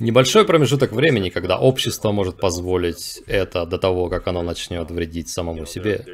Небольшой 0.00 0.44
промежуток 0.44 0.92
времени, 0.92 1.30
когда 1.30 1.58
общество 1.58 2.12
может 2.12 2.38
позволить 2.38 3.22
это 3.26 3.66
до 3.66 3.78
того, 3.78 4.08
как 4.08 4.26
оно 4.28 4.42
начнет 4.42 4.90
вредить 4.90 5.28
самому 5.28 5.66
себе. 5.66 6.04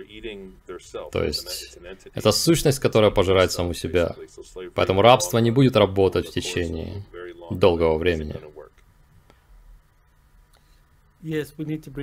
То 1.13 1.25
есть, 1.25 1.79
это 2.15 2.33
сущность, 2.33 2.79
которая 2.79 3.11
пожирает 3.11 3.53
саму 3.53 3.75
себя. 3.75 4.15
Поэтому 4.75 5.03
рабство 5.03 5.39
не 5.39 5.51
будет 5.51 5.77
работать 5.77 6.29
в 6.29 6.33
течение 6.33 7.05
долгого 7.51 7.99
времени. 7.99 8.37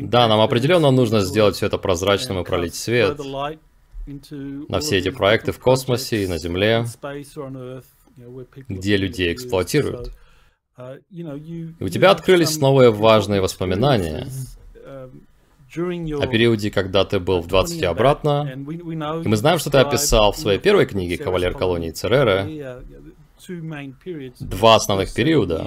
Да, 0.10 0.28
нам 0.28 0.42
определенно 0.42 0.92
нужно 0.92 1.22
сделать 1.22 1.56
все 1.56 1.68
это 1.68 1.78
прозрачным 1.78 2.40
и 2.40 2.44
пролить 2.44 2.76
свет 2.76 3.18
на 4.70 4.80
все 4.82 4.98
эти 4.98 5.10
проекты 5.10 5.52
в 5.52 5.60
космосе 5.60 6.24
и 6.24 6.28
на 6.28 6.38
Земле, 6.38 6.86
где 8.68 8.98
людей 8.98 9.34
эксплуатируют. 9.34 10.12
Uh, 10.78 11.02
И 11.80 11.84
у 11.84 11.88
тебя 11.88 12.12
открылись 12.12 12.58
новые 12.58 12.92
важные 12.92 13.40
воспоминания 13.40 14.28
um, 14.86 16.22
о 16.22 16.28
периоде, 16.28 16.70
когда 16.70 17.06
ты 17.06 17.20
был 17.22 17.42
в 17.42 17.48
20 17.48 17.82
и 17.82 17.86
обратно. 17.86 18.52
И 18.52 19.28
мы 19.28 19.38
знаем, 19.38 19.58
что 19.58 19.70
ты 19.70 19.78
описал 19.78 20.34
в 20.34 20.38
своей 20.38 20.60
первой 20.60 20.86
книге 20.86 21.18
«Кавалер 21.18 21.54
колонии 21.54 21.92
Церера» 21.92 22.46
два 24.40 24.76
основных 24.76 25.14
периода. 25.14 25.66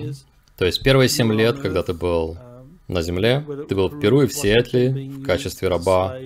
То 0.59 0.67
есть 0.67 0.83
первые 0.83 1.09
семь 1.09 1.33
лет, 1.33 1.59
когда 1.59 1.83
ты 1.83 1.95
был 1.95 2.33
um, 2.35 2.67
на 2.89 3.01
Земле, 3.01 3.43
ты 3.67 3.75
был 3.75 3.89
в 3.89 3.99
Перу 4.01 4.23
и 4.23 4.27
в 4.27 4.35
Сиэтле 4.35 4.91
в 4.91 5.25
качестве 5.25 5.69
раба, 5.69 6.19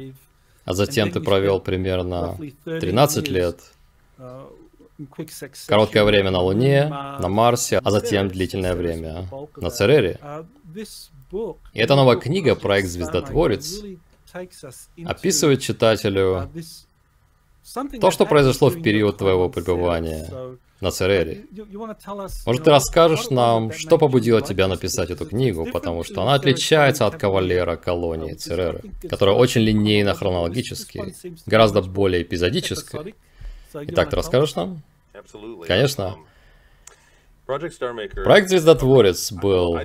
а 0.64 0.74
затем 0.74 1.12
ты 1.12 1.20
провел 1.20 1.60
примерно 1.60 2.36
13 2.64 3.28
лет 3.28 3.60
uh, 4.18 4.48
Короткое 5.66 6.04
время 6.04 6.30
на 6.30 6.40
Луне, 6.40 6.86
на 6.88 7.28
Марсе, 7.28 7.80
а 7.82 7.90
затем 7.90 8.28
длительное 8.28 8.74
время 8.74 9.28
на 9.56 9.70
Церере. 9.70 10.18
И 11.72 11.78
эта 11.78 11.96
новая 11.96 12.16
книга, 12.16 12.54
проект 12.54 12.88
«Звездотворец», 12.88 13.82
описывает 15.04 15.60
читателю 15.60 16.50
то, 18.00 18.10
что 18.10 18.26
произошло 18.26 18.70
в 18.70 18.82
период 18.82 19.18
твоего 19.18 19.48
пребывания 19.48 20.28
на 20.80 20.90
Церере. 20.90 21.46
Может, 22.44 22.64
ты 22.64 22.70
расскажешь 22.70 23.30
нам, 23.30 23.72
что 23.72 23.98
побудило 23.98 24.42
тебя 24.42 24.66
написать 24.66 25.10
эту 25.10 25.26
книгу, 25.26 25.66
потому 25.72 26.02
что 26.02 26.22
она 26.22 26.34
отличается 26.34 27.06
от 27.06 27.16
кавалера 27.16 27.76
колонии 27.76 28.34
Цереры, 28.34 28.82
которая 29.08 29.36
очень 29.36 29.62
линейно 29.62 30.14
хронологически, 30.14 31.14
гораздо 31.46 31.82
более 31.82 32.22
эпизодическая. 32.22 33.14
Итак, 33.74 34.10
ты 34.10 34.16
расскажешь 34.16 34.54
нам? 34.54 34.82
Конечно. 35.66 36.16
Проект 37.44 38.48
«Звездотворец» 38.48 39.32
был... 39.32 39.78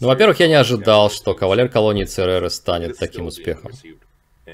Ну, 0.00 0.06
во-первых, 0.06 0.40
я 0.40 0.48
не 0.48 0.54
ожидал, 0.54 1.10
что 1.10 1.34
кавалер 1.34 1.68
колонии 1.68 2.04
Цереры 2.04 2.48
станет 2.48 2.96
таким 2.98 3.26
успехом. 3.26 3.72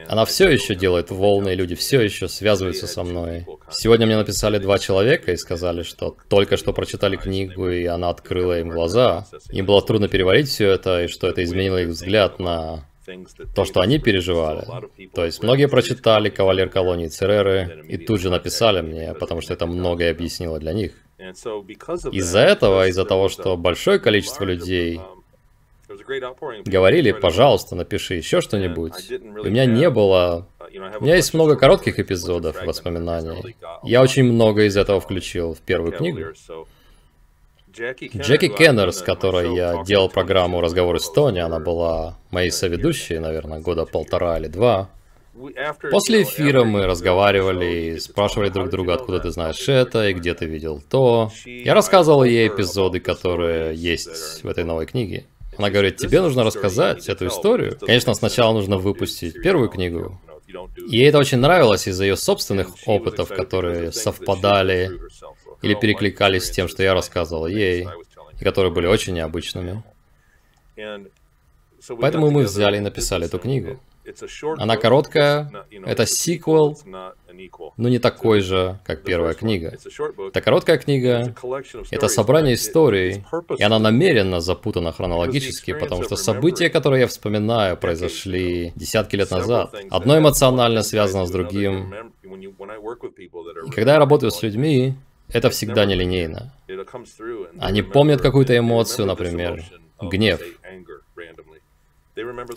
Она 0.08 0.24
все 0.24 0.48
еще 0.48 0.74
делает 0.74 1.10
волны, 1.10 1.52
и 1.52 1.54
люди 1.54 1.74
все 1.74 2.00
еще 2.00 2.26
связываются 2.26 2.86
со 2.86 3.04
мной. 3.04 3.46
Сегодня 3.70 4.06
мне 4.06 4.16
написали 4.16 4.58
два 4.58 4.78
человека 4.78 5.32
и 5.32 5.36
сказали, 5.36 5.82
что 5.82 6.16
только 6.28 6.56
что 6.56 6.72
прочитали 6.72 7.16
книгу, 7.16 7.68
и 7.68 7.84
она 7.84 8.08
открыла 8.08 8.58
им 8.58 8.70
глаза. 8.70 9.26
Им 9.50 9.66
было 9.66 9.82
трудно 9.82 10.08
переварить 10.08 10.48
все 10.48 10.70
это, 10.70 11.04
и 11.04 11.08
что 11.08 11.28
это 11.28 11.44
изменило 11.44 11.82
их 11.82 11.88
взгляд 11.88 12.38
на 12.38 12.86
то, 13.54 13.64
что 13.64 13.80
они 13.80 13.98
переживали. 13.98 14.64
То 15.14 15.24
есть 15.24 15.42
многие 15.42 15.68
прочитали 15.68 16.30
«Кавалер 16.30 16.68
колонии 16.68 17.08
Цереры» 17.08 17.84
и 17.88 17.96
тут 17.96 18.20
же 18.20 18.30
написали 18.30 18.80
мне, 18.80 19.14
потому 19.14 19.40
что 19.40 19.54
это 19.54 19.66
многое 19.66 20.10
объяснило 20.10 20.58
для 20.58 20.72
них. 20.72 20.92
Из-за 22.12 22.40
этого, 22.40 22.88
из-за 22.88 23.04
того, 23.04 23.28
что 23.28 23.56
большое 23.56 23.98
количество 23.98 24.44
людей 24.44 25.00
говорили, 26.64 27.12
пожалуйста, 27.12 27.74
напиши 27.76 28.14
еще 28.14 28.40
что-нибудь. 28.40 29.10
У 29.10 29.48
меня 29.48 29.66
не 29.66 29.90
было... 29.90 30.48
У 31.00 31.04
меня 31.04 31.16
есть 31.16 31.34
много 31.34 31.56
коротких 31.56 31.98
эпизодов 31.98 32.64
воспоминаний. 32.64 33.56
Я 33.82 34.02
очень 34.02 34.24
много 34.24 34.64
из 34.64 34.76
этого 34.76 35.00
включил 35.00 35.54
в 35.54 35.60
первую 35.60 35.92
книгу. 35.92 36.20
Джеки 37.72 38.48
Кеннер, 38.48 38.92
с 38.92 39.00
которой 39.00 39.54
я 39.54 39.82
делал 39.84 40.08
программу 40.08 40.60
«Разговоры 40.60 41.00
с 41.00 41.10
Тони», 41.10 41.38
она 41.38 41.58
была 41.58 42.18
моей 42.30 42.50
соведущей, 42.50 43.18
наверное, 43.18 43.60
года 43.60 43.86
полтора 43.86 44.38
или 44.38 44.48
два. 44.48 44.90
После 45.90 46.24
эфира 46.24 46.64
мы 46.64 46.86
разговаривали 46.86 47.94
и 47.94 47.98
спрашивали 47.98 48.50
друг 48.50 48.68
друга, 48.68 48.94
откуда 48.94 49.20
ты 49.20 49.30
знаешь 49.30 49.66
это 49.66 50.08
и 50.08 50.12
где 50.12 50.34
ты 50.34 50.44
видел 50.44 50.82
то. 50.90 51.30
Я 51.46 51.72
рассказывал 51.72 52.24
ей 52.24 52.48
эпизоды, 52.48 53.00
которые 53.00 53.74
есть 53.74 54.44
в 54.44 54.48
этой 54.48 54.64
новой 54.64 54.84
книге. 54.84 55.24
Она 55.56 55.70
говорит, 55.70 55.96
тебе 55.96 56.20
нужно 56.20 56.44
рассказать 56.44 57.08
эту 57.08 57.28
историю. 57.28 57.78
Конечно, 57.80 58.12
сначала 58.14 58.52
нужно 58.52 58.76
выпустить 58.76 59.40
первую 59.42 59.70
книгу. 59.70 60.20
Ей 60.88 61.08
это 61.08 61.18
очень 61.18 61.38
нравилось 61.38 61.88
из-за 61.88 62.04
ее 62.04 62.16
собственных 62.16 62.68
опытов, 62.86 63.28
которые 63.28 63.92
совпадали 63.92 64.90
или 65.62 65.74
перекликались 65.74 66.46
с 66.46 66.50
тем, 66.50 66.68
что 66.68 66.82
я 66.82 66.94
рассказывал 66.94 67.46
ей, 67.46 67.88
и 68.38 68.44
которые 68.44 68.72
были 68.72 68.86
очень 68.86 69.14
необычными. 69.14 69.82
Поэтому 72.00 72.30
мы 72.30 72.44
взяли 72.44 72.76
и 72.76 72.80
написали 72.80 73.26
эту 73.26 73.38
книгу. 73.38 73.80
Она 74.58 74.76
короткая, 74.76 75.50
это 75.86 76.06
сиквел, 76.06 76.76
но 77.76 77.88
не 77.88 77.98
такой 77.98 78.40
же, 78.40 78.80
как 78.84 79.04
первая 79.04 79.34
книга. 79.34 79.76
Это 80.28 80.40
короткая 80.40 80.78
книга, 80.78 81.34
это 81.90 82.08
собрание 82.08 82.54
историй, 82.54 83.24
и 83.58 83.62
она 83.62 83.78
намеренно 83.78 84.40
запутана 84.40 84.92
хронологически, 84.92 85.72
потому 85.72 86.02
что 86.02 86.16
события, 86.16 86.68
которые 86.68 87.02
я 87.02 87.06
вспоминаю, 87.06 87.76
произошли 87.76 88.72
десятки 88.74 89.14
лет 89.14 89.30
назад. 89.30 89.72
Одно 89.90 90.18
эмоционально 90.18 90.82
связано 90.82 91.26
с 91.26 91.30
другим. 91.30 91.94
И 92.24 93.70
когда 93.70 93.92
я 93.92 93.98
работаю 94.00 94.32
с 94.32 94.42
людьми, 94.42 94.94
это 95.32 95.50
всегда 95.50 95.84
нелинейно. 95.84 96.52
Они 97.58 97.82
помнят 97.82 98.20
какую-то 98.20 98.56
эмоцию, 98.56 99.06
например, 99.06 99.62
гнев. 100.00 100.40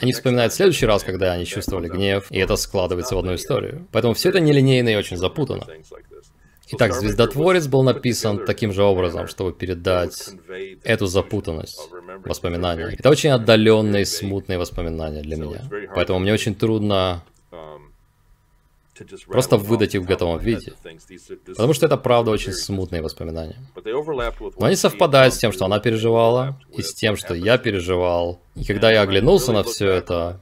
Они 0.02 0.12
вспоминают 0.12 0.52
в 0.52 0.56
следующий 0.56 0.86
раз, 0.86 1.04
когда 1.04 1.32
они 1.34 1.46
чувствовали 1.46 1.88
гнев, 1.88 2.28
и 2.30 2.40
это 2.40 2.56
складывается 2.58 3.16
в 3.16 3.20
одну 3.20 3.36
историю. 3.36 3.88
Поэтому 3.92 4.14
все 4.14 4.30
это 4.30 4.40
нелинейно 4.40 4.90
и 4.90 4.96
очень 4.96 5.18
запутано. 5.18 5.66
Итак, 6.72 6.94
«Звездотворец» 6.94 7.68
был 7.68 7.84
написан 7.84 8.44
таким 8.44 8.74
же 8.74 8.84
образом, 8.84 9.28
чтобы 9.28 9.54
передать 9.54 10.32
эту 10.84 11.06
запутанность 11.06 11.90
воспоминаний. 12.26 12.96
Это 12.98 13.10
очень 13.10 13.30
отдаленные, 13.30 14.06
смутные 14.06 14.58
воспоминания 14.58 15.22
для 15.22 15.38
меня. 15.38 15.62
Поэтому 15.94 16.20
мне 16.20 16.34
очень 16.34 16.56
трудно 16.56 17.24
Просто 19.28 19.58
выдать 19.58 19.96
их 19.96 20.02
в 20.02 20.06
готовом 20.06 20.40
виде. 20.40 20.74
Потому 21.48 21.74
что 21.74 21.86
это 21.86 21.98
правда 21.98 22.32
очень 22.32 22.54
смутные 22.54 23.02
воспоминания. 23.02 23.58
Но 23.76 24.66
они 24.66 24.76
совпадают 24.76 25.34
с 25.34 25.38
тем, 25.38 25.52
что 25.52 25.66
она 25.66 25.80
переживала, 25.80 26.60
и 26.72 26.82
с 26.82 26.94
тем, 26.94 27.18
что 27.18 27.34
я 27.34 27.58
переживал. 27.58 28.42
И 28.56 28.64
когда 28.64 28.92
я 28.92 29.02
оглянулся 29.02 29.52
на 29.52 29.64
все 29.64 29.90
это, 29.90 30.40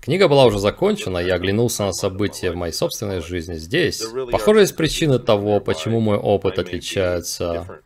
книга 0.00 0.28
была 0.28 0.44
уже 0.46 0.58
закончена, 0.58 1.18
я 1.18 1.34
оглянулся 1.34 1.84
на 1.84 1.92
события 1.92 2.52
в 2.52 2.56
моей 2.56 2.72
собственной 2.72 3.20
жизни 3.20 3.54
здесь. 3.54 4.04
Похоже, 4.30 4.60
есть 4.60 4.76
причины 4.76 5.18
того, 5.18 5.60
почему 5.60 6.00
мой 6.00 6.16
опыт 6.16 6.58
отличается 6.58 7.82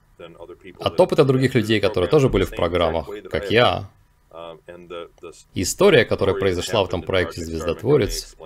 от 0.78 1.00
опыта 1.00 1.24
других 1.24 1.54
людей, 1.54 1.80
которые 1.80 2.10
тоже 2.10 2.28
были 2.28 2.44
в 2.44 2.50
программах, 2.50 3.08
как 3.30 3.50
я. 3.50 3.90
История, 5.54 6.04
которая 6.04 6.36
произошла 6.36 6.82
в 6.82 6.86
этом 6.86 7.02
проекте 7.02 7.44
«Звездотворец», 7.44 8.36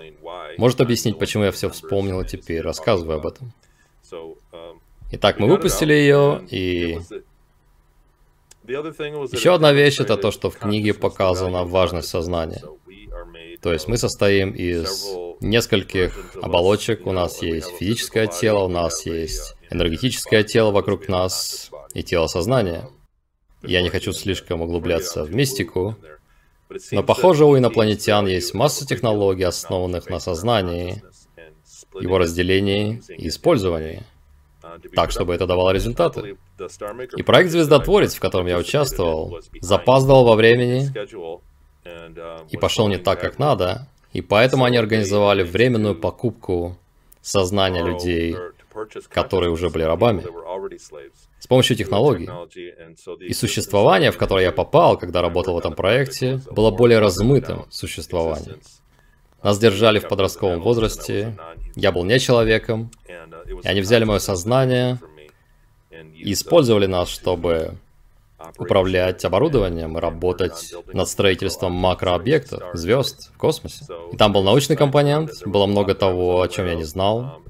может 0.57 0.81
объяснить, 0.81 1.19
почему 1.19 1.45
я 1.45 1.53
все 1.53 1.69
вспомнил 1.69 2.21
и 2.21 2.27
теперь 2.27 2.61
рассказываю 2.61 3.19
об 3.19 3.27
этом. 3.27 3.53
Итак, 5.13 5.39
мы 5.39 5.49
выпустили 5.49 5.93
ее, 5.93 6.43
и... 6.51 6.99
Еще 8.67 9.55
одна 9.55 9.73
вещь 9.73 9.99
это 10.01 10.17
то, 10.17 10.31
что 10.31 10.49
в 10.49 10.57
книге 10.57 10.95
показана 10.95 11.65
важность 11.65 12.09
сознания. 12.09 12.63
То 13.61 13.73
есть 13.73 13.89
мы 13.89 13.97
состоим 13.97 14.51
из 14.51 15.07
нескольких 15.41 16.37
оболочек. 16.43 17.07
У 17.07 17.13
нас 17.13 17.43
есть 17.43 17.69
физическое 17.79 18.27
тело, 18.27 18.65
у 18.65 18.69
нас 18.69 19.07
есть 19.07 19.57
энергетическое 19.71 20.43
тело 20.43 20.71
вокруг 20.71 21.09
нас 21.09 21.71
и 21.95 22.03
тело 22.03 22.27
сознания. 22.27 22.89
Я 23.63 23.83
не 23.83 23.89
хочу 23.89 24.13
слишком 24.13 24.63
углубляться 24.63 25.25
в 25.25 25.35
мистику, 25.35 25.97
но 26.91 27.03
похоже 27.03 27.45
у 27.45 27.57
инопланетян 27.57 28.27
есть 28.27 28.55
масса 28.55 28.87
технологий, 28.87 29.45
основанных 29.45 30.09
на 30.09 30.21
сознании, 30.21 31.03
его 32.01 32.19
разделении 32.19 33.03
и 33.09 33.29
использовании, 33.29 34.03
так, 34.95 35.11
чтобы 35.11 35.35
это 35.35 35.47
давало 35.47 35.71
результаты. 35.71 36.37
И 37.17 37.23
проект 37.23 37.51
«Звездотворец», 37.51 38.15
в 38.15 38.21
котором 38.21 38.47
я 38.47 38.59
участвовал, 38.59 39.41
запаздывал 39.61 40.25
во 40.25 40.35
времени 40.35 40.91
и 42.51 42.57
пошел 42.57 42.89
не 42.89 42.99
так, 42.99 43.21
как 43.21 43.39
надо, 43.39 43.89
и 44.13 44.23
поэтому 44.23 44.65
они 44.65 44.77
организовали 44.77 45.43
временную 45.43 45.95
покупку 45.95 46.77
сознания 47.21 47.85
людей, 47.85 48.37
которые 49.09 49.51
уже 49.51 49.69
были 49.71 49.83
рабами. 49.83 50.23
с 51.39 51.47
помощью 51.47 51.77
технологий. 51.77 52.29
И 53.21 53.33
существование, 53.33 54.11
в 54.11 54.19
которое 54.19 54.45
я 54.45 54.53
попал, 54.53 54.97
когда 54.97 55.23
работал 55.23 55.55
в 55.55 55.59
этом 55.59 55.75
проекте, 55.75 56.41
было 56.51 56.71
более 56.71 56.99
размытым 56.99 57.67
существованием. 57.71 58.61
Нас 59.43 59.59
держали 59.59 59.99
в 59.99 60.07
подростковом 60.07 60.61
возрасте, 60.61 61.37
я 61.75 61.91
был 61.91 62.05
не 62.05 62.19
человеком, 62.21 62.91
и 63.63 63.67
они 63.67 63.81
взяли 63.81 64.05
мое 64.05 64.21
сознание 64.21 65.01
и 66.15 66.33
использовали 66.33 66.87
нас, 66.87 67.09
чтобы 67.09 67.77
управлять 68.59 69.25
оборудованием 69.25 69.97
работать 69.97 70.75
над 70.93 71.09
строительством 71.09 71.73
макрообъектов, 71.73 72.63
звезд 72.75 73.31
в 73.35 73.39
космосе. 73.39 73.85
И 74.13 74.17
там 74.17 74.33
был 74.33 74.43
научный 74.43 74.77
компонент, 74.77 75.31
было 75.47 75.67
много 75.67 75.95
того, 75.95 76.43
о 76.43 76.49
чем 76.49 76.67
я 76.67 76.75
не 76.75 76.85
знал. 76.85 77.43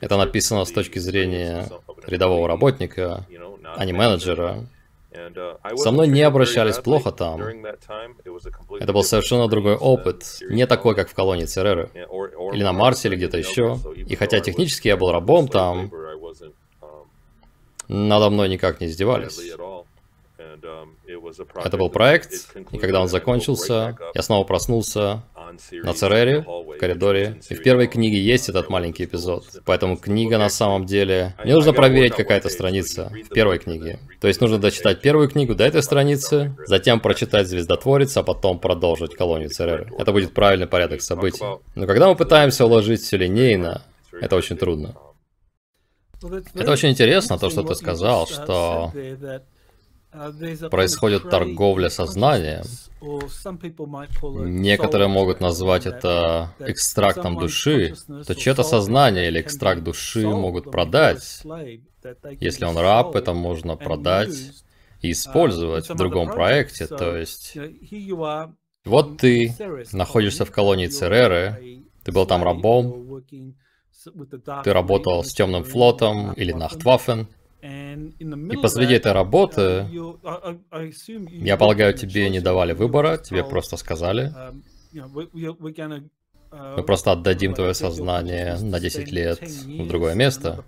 Это 0.00 0.16
написано 0.16 0.64
с 0.64 0.72
точки 0.72 0.98
зрения 0.98 1.68
рядового 2.06 2.48
работника, 2.48 3.26
а 3.76 3.84
не 3.84 3.92
менеджера. 3.92 4.66
Со 5.76 5.90
мной 5.90 6.06
не 6.08 6.22
обращались 6.22 6.78
плохо 6.78 7.10
там. 7.10 7.42
Это 8.78 8.92
был 8.92 9.02
совершенно 9.02 9.48
другой 9.48 9.76
опыт, 9.76 10.38
не 10.48 10.66
такой, 10.66 10.94
как 10.94 11.08
в 11.08 11.14
колонии 11.14 11.46
Цереры. 11.46 11.90
Или 12.52 12.62
на 12.62 12.72
Марсе, 12.72 13.08
или 13.08 13.16
где-то 13.16 13.36
еще. 13.36 13.78
И 13.96 14.14
хотя 14.14 14.40
технически 14.40 14.88
я 14.88 14.96
был 14.96 15.10
рабом 15.10 15.48
там, 15.48 15.90
надо 17.88 18.30
мной 18.30 18.48
никак 18.48 18.80
не 18.80 18.86
издевались. 18.86 19.40
Это 21.64 21.76
был 21.76 21.90
проект, 21.90 22.32
и 22.72 22.78
когда 22.78 23.00
он 23.00 23.08
закончился, 23.08 23.96
я 24.14 24.22
снова 24.22 24.44
проснулся 24.44 25.22
на 25.72 25.94
Церере, 25.94 26.40
в 26.40 26.78
коридоре, 26.78 27.40
и 27.48 27.54
в 27.54 27.62
первой 27.62 27.86
книге 27.86 28.20
есть 28.20 28.48
этот 28.48 28.68
маленький 28.68 29.04
эпизод. 29.04 29.44
Поэтому 29.64 29.96
книга 29.96 30.38
на 30.38 30.48
самом 30.48 30.86
деле... 30.86 31.34
Мне 31.42 31.54
нужно 31.54 31.72
проверить 31.72 32.14
какая-то 32.14 32.48
страница 32.48 33.12
в 33.24 33.28
первой 33.28 33.58
книге. 33.58 33.98
То 34.20 34.28
есть 34.28 34.40
нужно 34.40 34.58
дочитать 34.58 35.00
первую 35.00 35.28
книгу 35.28 35.54
до 35.54 35.64
этой 35.64 35.82
страницы, 35.82 36.56
затем 36.66 37.00
прочитать 37.00 37.48
«Звездотворец», 37.48 38.16
а 38.16 38.22
потом 38.22 38.58
продолжить 38.58 39.14
колонию 39.14 39.50
Цереры. 39.50 39.92
Это 39.98 40.12
будет 40.12 40.34
правильный 40.34 40.66
порядок 40.66 41.02
событий. 41.02 41.44
Но 41.74 41.86
когда 41.86 42.08
мы 42.08 42.16
пытаемся 42.16 42.66
уложить 42.66 43.00
все 43.00 43.16
линейно, 43.16 43.82
это 44.12 44.36
очень 44.36 44.56
трудно. 44.56 44.94
Это 46.54 46.70
очень 46.70 46.90
интересно, 46.90 47.38
то, 47.38 47.48
что 47.50 47.62
ты 47.62 47.74
сказал, 47.74 48.26
что 48.26 48.92
происходит 50.70 51.30
торговля 51.30 51.88
сознанием. 51.88 52.64
Некоторые 54.48 55.08
могут 55.08 55.40
назвать 55.40 55.86
это 55.86 56.52
экстрактом 56.58 57.38
души, 57.38 57.94
то 58.26 58.34
чье-то 58.34 58.62
сознание 58.62 59.28
или 59.28 59.40
экстракт 59.40 59.82
души 59.82 60.26
могут 60.26 60.70
продать. 60.70 61.42
Если 62.40 62.64
он 62.64 62.76
раб, 62.76 63.14
это 63.14 63.32
можно 63.32 63.76
продать 63.76 64.34
и 65.00 65.12
использовать 65.12 65.88
в 65.88 65.94
другом 65.94 66.28
проекте, 66.28 66.86
то 66.86 67.16
есть... 67.16 67.56
Вот 68.86 69.18
ты 69.18 69.54
находишься 69.92 70.46
в 70.46 70.50
колонии 70.50 70.86
Цереры, 70.86 71.84
ты 72.02 72.12
был 72.12 72.24
там 72.26 72.42
рабом, 72.42 73.22
ты 74.64 74.72
работал 74.72 75.22
с 75.22 75.34
темным 75.34 75.64
флотом 75.64 76.32
или 76.32 76.52
Нахтваффен, 76.52 77.28
и 78.18 78.56
посреди 78.56 78.94
этой 78.94 79.12
работы, 79.12 79.86
я 81.28 81.56
полагаю, 81.56 81.94
тебе 81.94 82.30
не 82.30 82.40
давали 82.40 82.72
выбора, 82.72 83.18
тебе 83.18 83.44
просто 83.44 83.76
сказали, 83.76 84.32
Мы 86.52 86.82
просто 86.82 87.12
отдадим 87.12 87.54
твое 87.54 87.74
сознание 87.74 88.56
на 88.58 88.80
10 88.80 89.12
лет 89.12 89.40
в 89.40 89.88
другое 89.88 90.14
место, 90.14 90.64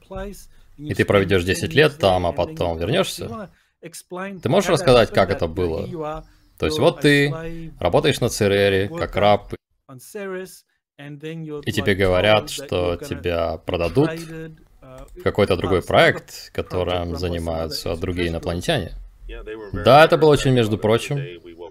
и 0.77 0.95
ты 0.95 1.05
проведешь 1.05 1.45
10 1.45 1.75
лет 1.75 1.99
там, 1.99 2.27
а 2.27 2.33
потом 2.33 2.79
вернешься. 2.79 3.51
Ты 4.43 4.49
можешь 4.49 4.71
рассказать, 4.71 5.11
как 5.11 5.31
это 5.31 5.49
было? 5.49 6.25
То 6.59 6.67
есть 6.67 6.79
вот 6.79 7.01
ты 7.01 7.73
работаешь 7.81 8.21
на 8.21 8.29
Церере 8.29 8.89
как 8.89 9.17
раб, 9.17 9.55
и 10.99 11.73
тебе 11.73 11.95
говорят, 11.95 12.51
что 12.51 12.97
тебя 12.97 13.57
продадут 13.59 14.11
какой-то 15.23 15.57
другой 15.57 15.83
проект, 15.83 16.51
которым 16.53 17.17
занимаются 17.17 17.97
другие 17.97 18.29
инопланетяне. 18.29 18.93
Да, 19.73 20.05
это 20.05 20.17
было 20.19 20.31
очень 20.31 20.53
между 20.53 20.79
прочим. 20.79 21.21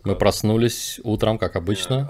Мы 0.04 0.16
проснулись 0.16 1.00
утром, 1.04 1.38
как 1.38 1.56
обычно. 1.56 2.10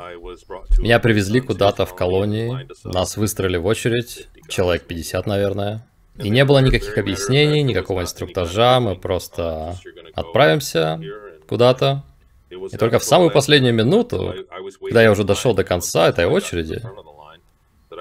Меня 0.80 1.00
привезли 1.00 1.41
куда-то 1.41 1.86
в 1.86 1.95
колонии. 1.95 2.67
Нас 2.84 3.17
выстроили 3.17 3.58
в 3.58 3.65
очередь. 3.65 4.28
Человек 4.47 4.84
50, 4.84 5.26
наверное. 5.28 5.88
И 6.17 6.30
не 6.30 6.45
было 6.45 6.60
никаких 6.60 6.97
объяснений, 6.97 7.63
никакого 7.63 8.02
инструктажа. 8.02 8.80
Мы 8.80 8.95
просто 8.95 9.78
отправимся 10.13 11.00
куда-то. 11.47 12.04
И 12.50 12.78
только 12.78 13.00
в 13.00 13.04
самую 13.04 13.32
последнюю 13.32 13.74
минуту, 13.74 14.36
когда 14.82 15.02
я 15.02 15.12
уже 15.12 15.24
дошел 15.24 15.54
до 15.54 15.63
конца 15.63 16.08
этой 16.10 16.26
очереди, 16.26 16.82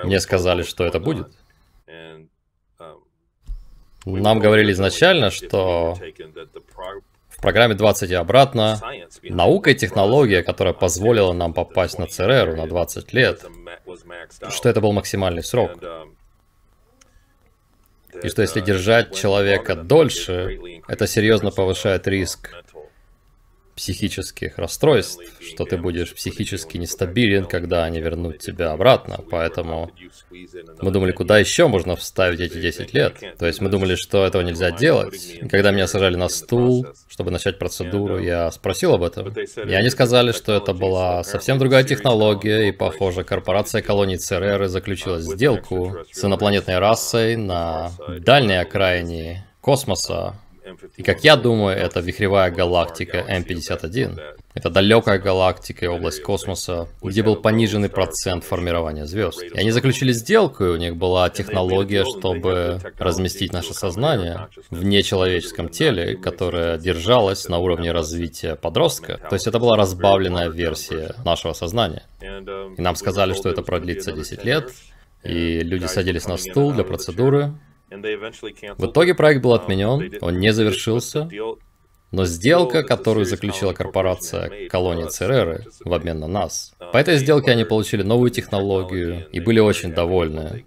мне 0.04 0.20
сказали, 0.20 0.62
что 0.62 0.84
это 0.84 1.00
будет. 1.00 1.28
Нам 4.04 4.38
говорили 4.38 4.72
изначально, 4.72 5.30
что 5.30 5.96
в 7.28 7.42
программе 7.42 7.74
20 7.74 8.10
и 8.10 8.14
обратно 8.14 8.80
наука 9.22 9.70
и 9.70 9.74
технология, 9.74 10.42
которая 10.42 10.74
позволила 10.74 11.32
нам 11.32 11.54
попасть 11.54 11.98
на 11.98 12.06
Цереру 12.06 12.56
на 12.56 12.66
20 12.66 13.12
лет, 13.12 13.44
что 14.50 14.68
это 14.68 14.80
был 14.80 14.92
максимальный 14.92 15.42
срок. 15.42 15.72
И 18.22 18.28
что 18.28 18.42
если 18.42 18.60
держать 18.60 19.14
человека 19.14 19.74
дольше, 19.76 20.58
это 20.88 21.06
серьезно 21.06 21.50
повышает 21.50 22.06
риск 22.08 22.50
психических 23.80 24.58
расстройств, 24.58 25.22
что 25.40 25.64
ты 25.64 25.78
будешь 25.78 26.12
психически 26.12 26.76
нестабилен, 26.76 27.46
когда 27.46 27.84
они 27.84 27.98
вернут 27.98 28.38
тебя 28.38 28.72
обратно. 28.72 29.24
Поэтому 29.30 29.90
мы 30.82 30.90
думали, 30.90 31.12
куда 31.12 31.38
еще 31.38 31.66
можно 31.66 31.96
вставить 31.96 32.40
эти 32.40 32.60
10 32.60 32.92
лет. 32.92 33.14
То 33.38 33.46
есть 33.46 33.62
мы 33.62 33.70
думали, 33.70 33.94
что 33.94 34.26
этого 34.26 34.42
нельзя 34.42 34.70
делать. 34.70 35.38
И 35.40 35.48
когда 35.48 35.70
меня 35.70 35.86
сажали 35.86 36.16
на 36.16 36.28
стул, 36.28 36.88
чтобы 37.08 37.30
начать 37.30 37.58
процедуру, 37.58 38.18
я 38.18 38.50
спросил 38.50 38.92
об 38.92 39.02
этом. 39.02 39.32
И 39.32 39.72
они 39.72 39.88
сказали, 39.88 40.32
что 40.32 40.52
это 40.52 40.74
была 40.74 41.24
совсем 41.24 41.58
другая 41.58 41.82
технология, 41.82 42.68
и, 42.68 42.72
похоже, 42.72 43.24
корпорация 43.24 43.80
колоний 43.80 44.18
ЦРР 44.18 44.68
заключила 44.68 45.20
сделку 45.20 45.96
с 46.12 46.22
инопланетной 46.22 46.78
расой 46.78 47.36
на 47.36 47.92
дальней 48.18 48.60
окраине 48.60 49.46
космоса, 49.62 50.34
и 50.96 51.02
как 51.02 51.24
я 51.24 51.37
думаю, 51.37 51.76
это 51.76 52.00
вихревая 52.00 52.50
галактика 52.50 53.24
М51. 53.28 54.18
Это 54.52 54.68
далекая 54.68 55.18
галактика 55.18 55.85
и 55.85 55.88
область 55.88 56.22
космоса, 56.22 56.88
где 57.02 57.22
был 57.22 57.37
пониженный 57.37 57.88
процент 57.88 58.44
формирования 58.44 59.06
звезд. 59.06 59.42
И 59.42 59.56
они 59.56 59.70
заключили 59.70 60.12
сделку, 60.12 60.64
и 60.64 60.68
у 60.68 60.76
них 60.76 60.96
была 60.96 61.30
технология, 61.30 62.04
чтобы 62.04 62.80
разместить 62.98 63.52
наше 63.52 63.74
сознание 63.74 64.48
в 64.70 64.85
нечеловеческом 64.85 65.68
теле, 65.68 66.16
которое 66.16 66.78
держалось 66.78 67.48
на 67.48 67.59
уровне 67.59 67.92
развития 67.92 68.56
подростка. 68.56 69.20
То 69.28 69.37
есть 69.37 69.46
это 69.46 69.59
была 69.59 69.76
разбавленная 69.76 70.48
версия 70.48 71.14
нашего 71.24 71.52
сознания. 71.52 72.02
И 72.20 72.83
нам 72.83 72.96
сказали, 72.96 73.35
что 73.35 73.48
это 73.48 73.62
продлится 73.62 74.12
10 74.12 74.44
лет, 74.44 74.72
и 75.22 75.61
люди 75.61 75.87
садились 75.87 76.26
на 76.26 76.37
стул 76.37 76.72
для 76.72 76.85
процедуры, 76.85 77.52
в 77.90 78.87
итоге 78.87 79.14
проект 79.14 79.42
был 79.42 79.53
отменен, 79.53 80.14
он 80.20 80.38
не 80.38 80.53
завершился, 80.53 81.29
но 82.12 82.24
сделка, 82.24 82.83
которую 82.83 83.24
заключила 83.24 83.72
корпорация 83.72 84.68
колонии 84.68 85.07
Цереры 85.07 85.64
в 85.85 85.92
обмен 85.92 86.18
на 86.18 86.26
нас, 86.26 86.74
по 86.92 86.96
этой 86.96 87.16
сделке 87.18 87.53
они 87.53 87.64
получили 87.64 88.03
новую 88.03 88.31
технологию 88.31 89.29
и 89.31 89.40
были 89.40 89.61
очень 89.61 89.92
довольны. 89.92 90.64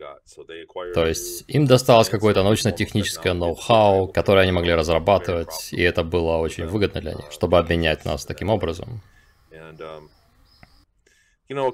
То 0.93 1.05
есть 1.05 1.43
им 1.47 1.65
досталось 1.65 2.09
какое-то 2.09 2.43
научно-техническое 2.43 3.33
ноу-хау, 3.33 4.07
которое 4.07 4.41
они 4.41 4.51
могли 4.51 4.73
разрабатывать, 4.73 5.69
и 5.71 5.81
это 5.81 6.03
было 6.03 6.37
очень 6.37 6.65
выгодно 6.65 7.01
для 7.01 7.13
них, 7.13 7.25
чтобы 7.31 7.57
обменять 7.57 8.05
нас 8.05 8.25
таким 8.25 8.49
образом. 8.49 9.01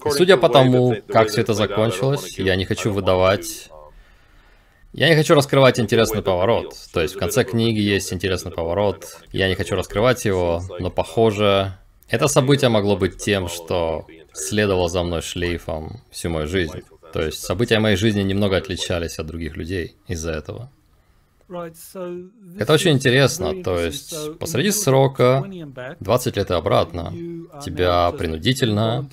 Судя 0.09 0.37
по 0.37 0.49
тому, 0.49 0.95
как 1.07 1.29
все 1.29 1.41
это 1.41 1.53
закончилось, 1.53 2.37
я 2.39 2.55
не 2.55 2.65
хочу 2.65 2.91
выдавать 2.91 3.69
я 4.93 5.09
не 5.09 5.15
хочу 5.15 5.35
раскрывать 5.35 5.79
интересный 5.79 6.21
поворот. 6.21 6.75
То 6.93 7.01
есть 7.01 7.15
в 7.15 7.19
конце 7.19 7.43
книги 7.43 7.79
есть 7.79 8.11
интересный 8.11 8.51
поворот. 8.51 9.19
Я 9.31 9.47
не 9.47 9.55
хочу 9.55 9.75
раскрывать 9.75 10.25
его, 10.25 10.63
но 10.79 10.89
похоже, 10.89 11.77
это 12.09 12.27
событие 12.27 12.69
могло 12.69 12.97
быть 12.97 13.17
тем, 13.17 13.47
что 13.47 14.07
следовало 14.33 14.89
за 14.89 15.03
мной 15.03 15.21
шлейфом 15.21 16.01
всю 16.09 16.29
мою 16.29 16.47
жизнь. 16.47 16.81
То 17.13 17.21
есть 17.21 17.39
события 17.39 17.79
моей 17.79 17.95
жизни 17.95 18.21
немного 18.21 18.57
отличались 18.57 19.19
от 19.19 19.27
других 19.27 19.57
людей 19.57 19.95
из-за 20.07 20.31
этого. 20.31 20.71
Это 22.59 22.73
очень 22.73 22.91
интересно, 22.91 23.63
то 23.63 23.79
есть 23.79 24.37
посреди 24.37 24.69
срока, 24.69 25.43
20 25.99 26.37
лет 26.37 26.51
и 26.51 26.53
обратно, 26.53 27.11
тебя 27.63 28.11
принудительно 28.11 29.09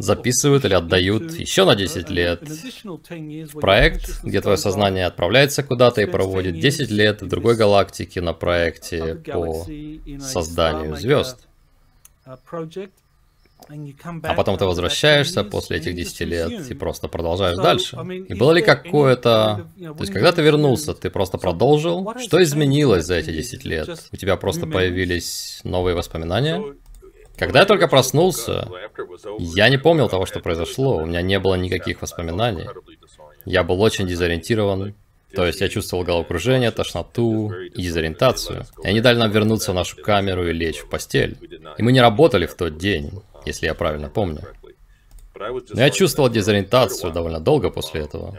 записывают 0.00 0.64
или 0.64 0.74
отдают 0.74 1.32
еще 1.32 1.64
на 1.64 1.74
10 1.74 2.10
лет 2.10 2.42
в 2.42 3.60
проект, 3.60 4.22
где 4.22 4.40
твое 4.40 4.56
сознание 4.56 5.06
отправляется 5.06 5.62
куда-то 5.62 6.02
и 6.02 6.06
проводит 6.06 6.58
10 6.58 6.90
лет 6.90 7.22
в 7.22 7.28
другой 7.28 7.56
галактике 7.56 8.20
на 8.20 8.32
проекте 8.32 9.16
по 9.16 9.66
созданию 10.20 10.96
звезд. 10.96 11.46
А 14.22 14.34
потом 14.34 14.58
ты 14.58 14.66
возвращаешься 14.66 15.42
после 15.42 15.78
этих 15.78 15.94
10 15.94 16.20
лет 16.22 16.70
и 16.70 16.74
просто 16.74 17.08
продолжаешь 17.08 17.56
дальше. 17.56 17.96
И 18.28 18.34
было 18.34 18.52
ли 18.52 18.62
какое-то... 18.62 19.68
То 19.78 19.96
есть, 20.00 20.12
когда 20.12 20.32
ты 20.32 20.42
вернулся, 20.42 20.92
ты 20.92 21.08
просто 21.08 21.38
продолжил? 21.38 22.14
Что 22.18 22.42
изменилось 22.42 23.06
за 23.06 23.14
эти 23.14 23.32
10 23.32 23.64
лет? 23.64 24.08
У 24.12 24.16
тебя 24.16 24.36
просто 24.36 24.66
появились 24.66 25.60
новые 25.64 25.94
воспоминания? 25.94 26.62
Когда 27.36 27.60
я 27.60 27.66
только 27.66 27.88
проснулся, 27.88 28.68
я 29.38 29.68
не 29.68 29.78
помнил 29.78 30.08
того, 30.08 30.26
что 30.26 30.40
произошло, 30.40 30.96
у 30.96 31.06
меня 31.06 31.22
не 31.22 31.38
было 31.38 31.54
никаких 31.54 32.00
воспоминаний. 32.02 32.68
Я 33.44 33.64
был 33.64 33.80
очень 33.82 34.06
дезориентирован, 34.06 34.94
то 35.34 35.44
есть 35.46 35.60
я 35.60 35.68
чувствовал 35.68 36.04
головокружение, 36.04 36.70
тошноту 36.70 37.52
и 37.52 37.82
дезориентацию. 37.82 38.66
И 38.84 38.88
они 38.88 39.00
дали 39.00 39.18
нам 39.18 39.30
вернуться 39.30 39.72
в 39.72 39.74
нашу 39.74 39.96
камеру 40.00 40.48
и 40.48 40.52
лечь 40.52 40.78
в 40.78 40.88
постель. 40.88 41.36
И 41.76 41.82
мы 41.82 41.92
не 41.92 42.00
работали 42.00 42.46
в 42.46 42.54
тот 42.54 42.78
день, 42.78 43.10
если 43.44 43.66
я 43.66 43.74
правильно 43.74 44.08
помню. 44.08 44.42
Но 45.36 45.80
я 45.80 45.90
чувствовал 45.90 46.30
дезориентацию 46.30 47.12
довольно 47.12 47.40
долго 47.40 47.70
после 47.70 48.02
этого. 48.02 48.38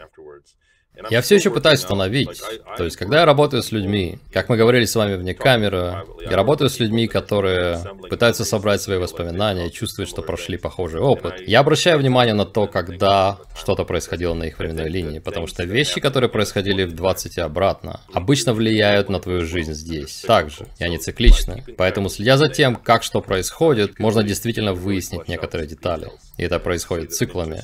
Я 1.10 1.20
все 1.20 1.36
еще 1.36 1.50
пытаюсь 1.50 1.80
установить, 1.80 2.40
то 2.76 2.84
есть, 2.84 2.96
когда 2.96 3.20
я 3.20 3.26
работаю 3.26 3.62
с 3.62 3.72
людьми, 3.72 4.18
как 4.32 4.48
мы 4.48 4.56
говорили 4.56 4.84
с 4.84 4.94
вами 4.94 5.16
вне 5.16 5.34
камеры, 5.34 6.04
я 6.22 6.36
работаю 6.36 6.70
с 6.70 6.80
людьми, 6.80 7.06
которые 7.06 7.80
пытаются 8.08 8.44
собрать 8.44 8.80
свои 8.80 8.98
воспоминания 8.98 9.68
и 9.68 9.72
чувствуют, 9.72 10.08
что 10.08 10.22
прошли 10.22 10.56
похожий 10.56 11.00
опыт. 11.00 11.46
Я 11.46 11.60
обращаю 11.60 11.98
внимание 11.98 12.34
на 12.34 12.46
то, 12.46 12.66
когда 12.66 13.38
что-то 13.58 13.84
происходило 13.84 14.34
на 14.34 14.44
их 14.44 14.58
временной 14.58 14.88
линии, 14.88 15.18
потому 15.18 15.46
что 15.46 15.64
вещи, 15.64 16.00
которые 16.00 16.30
происходили 16.30 16.84
в 16.84 16.94
20 16.94 17.36
и 17.36 17.40
обратно, 17.40 18.00
обычно 18.12 18.52
влияют 18.52 19.08
на 19.08 19.20
твою 19.20 19.44
жизнь 19.44 19.74
здесь, 19.74 20.24
также, 20.26 20.66
и 20.78 20.84
они 20.84 20.98
цикличны. 20.98 21.64
Поэтому, 21.76 22.08
следя 22.08 22.36
за 22.36 22.48
тем, 22.48 22.76
как 22.76 23.02
что 23.02 23.20
происходит, 23.20 23.98
можно 23.98 24.22
действительно 24.22 24.72
выяснить 24.72 25.28
некоторые 25.28 25.66
детали. 25.68 26.10
И 26.36 26.42
это 26.42 26.58
происходит 26.58 27.14
циклами. 27.14 27.62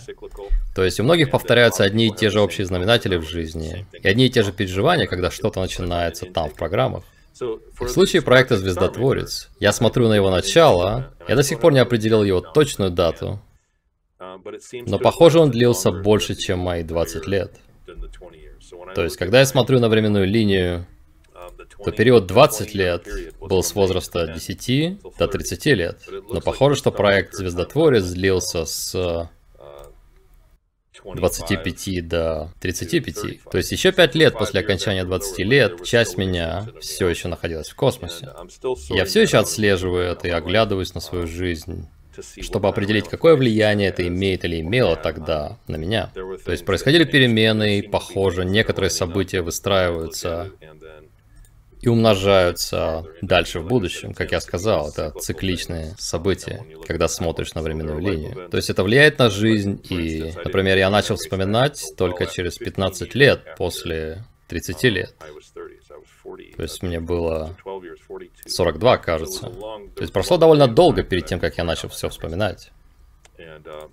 То 0.75 0.85
есть 0.85 0.99
у 0.99 1.03
многих 1.03 1.31
повторяются 1.31 1.85
одни 1.85 2.09
и 2.09 2.15
те 2.15 2.31
же 2.31 2.41
общие 2.41 2.67
знаменатели 2.67 3.17
в 3.17 3.29
жизни, 3.29 3.87
и 3.93 4.09
одни 4.09 4.27
и 4.27 4.31
те 4.31 4.43
же 4.43 4.53
переживания, 4.53 5.07
когда 5.07 5.31
что-то 5.31 5.61
начинается 5.61 6.27
там, 6.27 6.49
в 6.49 6.55
программах. 6.55 7.05
В 7.39 7.89
случае 7.89 8.23
проекта 8.23 8.57
«Звездотворец», 8.57 9.49
я 9.59 9.73
смотрю 9.73 10.09
на 10.09 10.15
его 10.15 10.31
начало, 10.31 11.13
я 11.29 11.35
до 11.35 11.43
сих 11.43 11.61
пор 11.61 11.73
не 11.73 11.81
определил 11.81 12.23
его 12.23 12.41
точную 12.41 12.91
дату, 12.91 13.41
но 14.87 14.99
похоже 14.99 15.41
он 15.41 15.51
длился 15.51 15.91
больше, 15.91 16.35
чем 16.35 16.61
мои 16.61 16.83
20 16.83 17.27
лет. 17.27 17.53
То 18.95 19.05
есть, 19.05 19.17
когда 19.17 19.41
я 19.41 19.47
смотрю 19.47 19.81
на 19.81 19.89
временную 19.89 20.27
линию, 20.27 20.87
то 21.85 21.91
период 21.91 22.27
20 22.27 22.75
лет 22.75 23.07
был 23.41 23.63
с 23.63 23.75
возраста 23.75 24.27
10 24.27 25.01
до 25.19 25.29
30 25.29 25.67
лет. 25.67 25.99
Но 26.31 26.41
похоже, 26.41 26.77
что 26.77 26.91
проект 26.91 27.35
«Звездотворец» 27.35 28.05
длился 28.05 28.65
с 28.65 29.29
25 31.05 32.09
до 32.09 32.53
35. 32.61 33.45
То 33.51 33.59
есть 33.59 33.73
еще 33.73 33.93
5 33.93 34.15
лет 34.15 34.35
после 34.35 34.61
окончания 34.61 35.05
20 35.05 35.39
лет 35.41 35.85
часть 35.85 36.17
меня 36.17 36.69
все 36.81 37.09
еще 37.09 37.29
находилась 37.29 37.69
в 37.69 37.77
космосе. 37.77 38.29
Я 38.91 39.05
все 39.05 39.23
еще 39.23 39.39
отслеживаю 39.39 40.05
это 40.05 40.29
и 40.29 40.31
оглядываюсь 40.31 40.95
на 40.95 41.01
свою 41.01 41.27
жизнь 41.27 41.89
чтобы 42.43 42.69
определить, 42.69 43.09
какое 43.09 43.37
влияние 43.37 43.89
это 43.89 44.07
имеет 44.07 44.45
или 44.45 44.61
имело 44.61 44.97
тогда 44.97 45.59
на 45.67 45.77
меня. 45.77 46.11
То 46.45 46.53
есть 46.53 46.65
происходили 46.65 47.05
перемены, 47.05 47.79
и, 47.79 47.83
похоже, 47.83 48.45
некоторые 48.45 48.91
события 48.91 49.41
выстраиваются 49.41 50.51
и 51.83 51.89
умножаются 51.89 53.05
дальше 53.21 53.59
в 53.59 53.67
будущем. 53.67 54.15
Как 54.15 54.31
я 54.31 54.41
сказал, 54.41 54.89
это 54.89 55.11
цикличные 55.19 55.95
события, 55.99 56.65
когда 56.87 57.09
смотришь 57.09 57.55
на 57.55 57.63
временную 57.63 57.99
линию. 57.99 58.49
То 58.49 58.57
есть 58.57 58.71
это 58.71 58.85
влияет 58.85 59.19
на 59.19 59.29
жизнь, 59.29 59.85
и, 59.91 60.33
например, 60.45 60.79
я 60.79 60.91
начал 60.91 61.17
вспоминать 61.17 61.93
только 61.97 62.27
через 62.27 62.57
15 62.57 63.15
лет 63.17 63.57
после 63.59 64.25
30 64.49 64.85
лет. 64.85 65.15
То 66.57 66.63
есть 66.63 66.83
мне 66.83 67.01
было 67.01 67.57
42, 68.47 68.99
кажется. 68.99 69.51
То 69.51 70.03
есть 70.03 70.13
прошло 70.13 70.39
довольно 70.39 70.69
долго 70.69 71.03
перед 71.03 71.27
тем, 71.27 71.41
как 71.41 71.59
я 71.59 71.65
начал 71.65 71.89
все 71.89 72.09
вспоминать. 72.09 72.71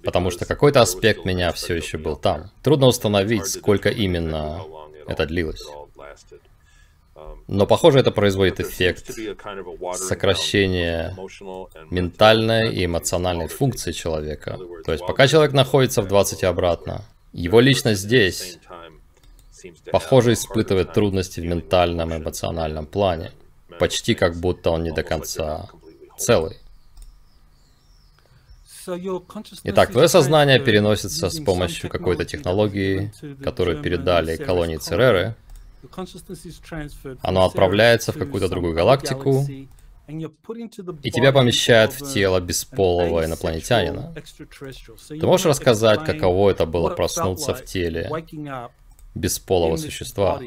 Потому 0.04 0.30
что 0.30 0.46
какой-то 0.46 0.82
аспект 0.82 1.26
меня 1.26 1.52
все 1.54 1.74
еще 1.74 1.98
был 1.98 2.16
там. 2.16 2.52
Трудно 2.62 2.86
установить, 2.86 3.48
сколько 3.48 3.90
именно 3.90 4.64
это 5.08 5.26
длилось. 5.26 5.66
Но, 7.48 7.66
похоже, 7.66 8.00
это 8.00 8.12
производит 8.12 8.60
эффект 8.60 9.12
сокращения 9.96 11.16
ментальной 11.90 12.74
и 12.74 12.86
эмоциональной 12.86 13.48
функции 13.48 13.92
человека. 13.92 14.60
То 14.86 14.92
есть, 14.92 15.06
пока 15.06 15.28
человек 15.28 15.54
находится 15.54 16.02
в 16.02 16.08
20 16.08 16.44
и 16.44 16.46
обратно, 16.46 17.04
его 17.34 17.60
личность 17.60 18.02
здесь, 18.02 18.60
похоже, 19.92 20.34
испытывает 20.34 20.94
трудности 20.94 21.40
в 21.40 21.46
ментальном 21.46 22.14
и 22.14 22.18
эмоциональном 22.18 22.86
плане. 22.86 23.32
Почти 23.80 24.14
как 24.14 24.36
будто 24.36 24.72
он 24.72 24.84
не 24.84 24.92
до 24.92 25.04
конца 25.04 25.70
целый. 26.18 26.58
Итак, 29.64 29.92
твое 29.92 30.08
сознание 30.08 30.60
переносится 30.60 31.30
с 31.30 31.40
помощью 31.40 31.90
какой-то 31.90 32.26
технологии, 32.26 33.12
которую 33.44 33.82
передали 33.82 34.36
колонии 34.38 34.78
Цереры, 34.78 35.36
оно 37.22 37.46
отправляется 37.46 38.12
в 38.12 38.18
какую-то 38.18 38.50
другую 38.50 38.74
галактику, 38.74 39.46
и 40.08 41.12
тебя 41.12 41.32
помещают 41.32 41.94
в 41.94 42.14
тело 42.14 42.40
бесполого 42.40 43.26
инопланетянина. 43.26 44.14
Ты 45.08 45.26
можешь 45.26 45.46
рассказать, 45.46 46.04
каково 46.04 46.52
это 46.52 46.66
было 46.66 46.90
проснуться 46.90 47.54
в 47.54 47.64
теле 47.64 48.10
бесполого 49.16 49.78
существа? 49.78 50.42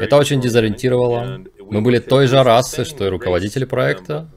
Это 0.00 0.16
очень 0.16 0.40
дезориентировало. 0.40 1.40
Мы 1.60 1.80
были 1.80 1.98
той 1.98 2.26
же 2.26 2.42
расы, 2.42 2.84
что 2.84 3.06
и 3.06 3.08
руководители 3.08 3.64
проекта, 3.64 4.30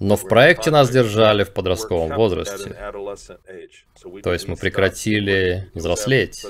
но 0.00 0.16
в 0.16 0.28
проекте 0.28 0.70
нас 0.70 0.90
держали 0.90 1.44
в 1.44 1.52
подростковом 1.52 2.14
возрасте. 2.14 2.76
То 4.22 4.32
есть 4.32 4.48
мы 4.48 4.56
прекратили 4.56 5.70
взрослеть. 5.74 6.44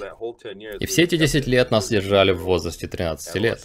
И 0.81 0.87
все 0.87 1.03
эти 1.03 1.17
10 1.17 1.47
лет 1.47 1.71
нас 1.71 1.89
держали 1.89 2.33
в 2.33 2.43
возрасте 2.43 2.87
13 2.87 3.35
лет. 3.37 3.61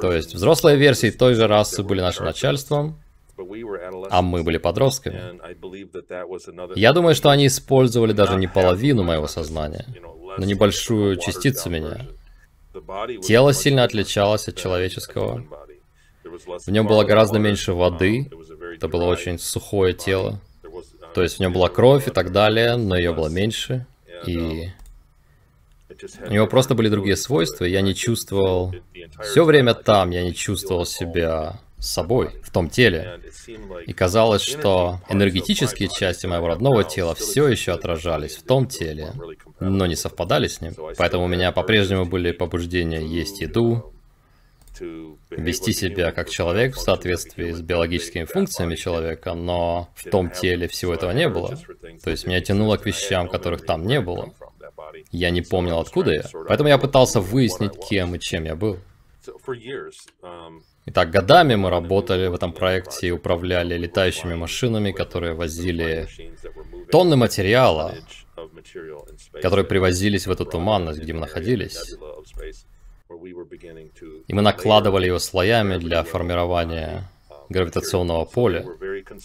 То 0.00 0.12
есть 0.12 0.34
взрослые 0.34 0.76
версии 0.76 1.10
той 1.10 1.34
же 1.34 1.46
расы 1.46 1.82
были 1.82 2.00
нашим 2.00 2.24
начальством, 2.24 2.98
а 4.10 4.22
мы 4.22 4.42
были 4.42 4.58
подростками. 4.58 5.38
Я 6.76 6.92
думаю, 6.92 7.14
что 7.14 7.30
они 7.30 7.46
использовали 7.46 8.12
даже 8.12 8.36
не 8.36 8.46
половину 8.46 9.02
моего 9.02 9.26
сознания, 9.26 9.86
но 10.38 10.44
небольшую 10.44 11.16
частицу 11.16 11.70
меня. 11.70 12.06
Тело 13.22 13.52
сильно 13.52 13.84
отличалось 13.84 14.48
от 14.48 14.56
человеческого. 14.56 15.44
В 16.66 16.70
нем 16.70 16.86
было 16.86 17.04
гораздо 17.04 17.38
меньше 17.38 17.72
воды, 17.72 18.30
это 18.74 18.88
было 18.88 19.04
очень 19.04 19.38
сухое 19.38 19.94
тело. 19.94 20.40
То 21.14 21.22
есть 21.22 21.36
в 21.36 21.40
нем 21.40 21.52
была 21.52 21.68
кровь 21.68 22.08
и 22.08 22.10
так 22.10 22.32
далее, 22.32 22.76
но 22.76 22.96
ее 22.96 23.12
было 23.12 23.28
меньше. 23.28 23.86
И 24.26 24.68
у 26.28 26.32
него 26.32 26.46
просто 26.46 26.74
были 26.74 26.88
другие 26.88 27.16
свойства, 27.16 27.64
я 27.64 27.80
не 27.80 27.94
чувствовал... 27.94 28.74
Все 29.22 29.44
время 29.44 29.74
там 29.74 30.10
я 30.10 30.22
не 30.22 30.34
чувствовал 30.34 30.86
себя 30.86 31.60
собой, 31.80 32.30
в 32.42 32.50
том 32.50 32.68
теле. 32.68 33.20
И 33.86 33.92
казалось, 33.92 34.42
что 34.42 35.00
энергетические 35.08 35.88
части 35.88 36.26
моего 36.26 36.48
родного 36.48 36.84
тела 36.84 37.14
все 37.14 37.48
еще 37.48 37.72
отражались 37.72 38.36
в 38.36 38.42
том 38.42 38.66
теле, 38.66 39.12
но 39.60 39.86
не 39.86 39.96
совпадали 39.96 40.48
с 40.48 40.60
ним. 40.60 40.74
Поэтому 40.96 41.24
у 41.24 41.28
меня 41.28 41.52
по-прежнему 41.52 42.04
были 42.04 42.32
побуждения 42.32 43.02
есть 43.02 43.40
еду, 43.40 43.92
вести 45.30 45.72
себя 45.72 46.12
как 46.12 46.30
человек 46.30 46.76
в 46.76 46.80
соответствии 46.80 47.52
с 47.52 47.60
биологическими 47.60 48.24
функциями 48.24 48.76
человека, 48.76 49.34
но 49.34 49.88
в 49.94 50.08
том 50.10 50.30
теле 50.30 50.68
всего 50.68 50.94
этого 50.94 51.10
не 51.12 51.28
было. 51.28 51.58
То 52.02 52.10
есть 52.10 52.26
меня 52.26 52.40
тянуло 52.40 52.76
к 52.76 52.86
вещам, 52.86 53.28
которых 53.28 53.64
там 53.64 53.86
не 53.86 54.00
было. 54.00 54.32
Я 55.10 55.30
не 55.30 55.42
помнил, 55.42 55.78
откуда 55.78 56.12
я. 56.12 56.24
Поэтому 56.46 56.68
я 56.68 56.78
пытался 56.78 57.20
выяснить, 57.20 57.72
кем 57.88 58.14
и 58.14 58.20
чем 58.20 58.44
я 58.44 58.56
был. 58.56 58.78
Итак, 60.90 61.10
годами 61.10 61.54
мы 61.54 61.68
работали 61.68 62.28
в 62.28 62.34
этом 62.34 62.50
проекте 62.52 63.08
и 63.08 63.10
управляли 63.10 63.76
летающими 63.76 64.34
машинами, 64.34 64.90
которые 64.90 65.34
возили 65.34 66.08
тонны 66.90 67.14
материала, 67.16 67.94
которые 69.42 69.66
привозились 69.66 70.26
в 70.26 70.30
эту 70.30 70.46
туманность, 70.46 71.00
где 71.00 71.12
мы 71.12 71.20
находились. 71.20 71.94
И 74.28 74.34
мы 74.34 74.40
накладывали 74.40 75.06
его 75.06 75.18
слоями 75.18 75.76
для 75.76 76.02
формирования 76.04 77.10
гравитационного 77.50 78.24
поля. 78.24 78.64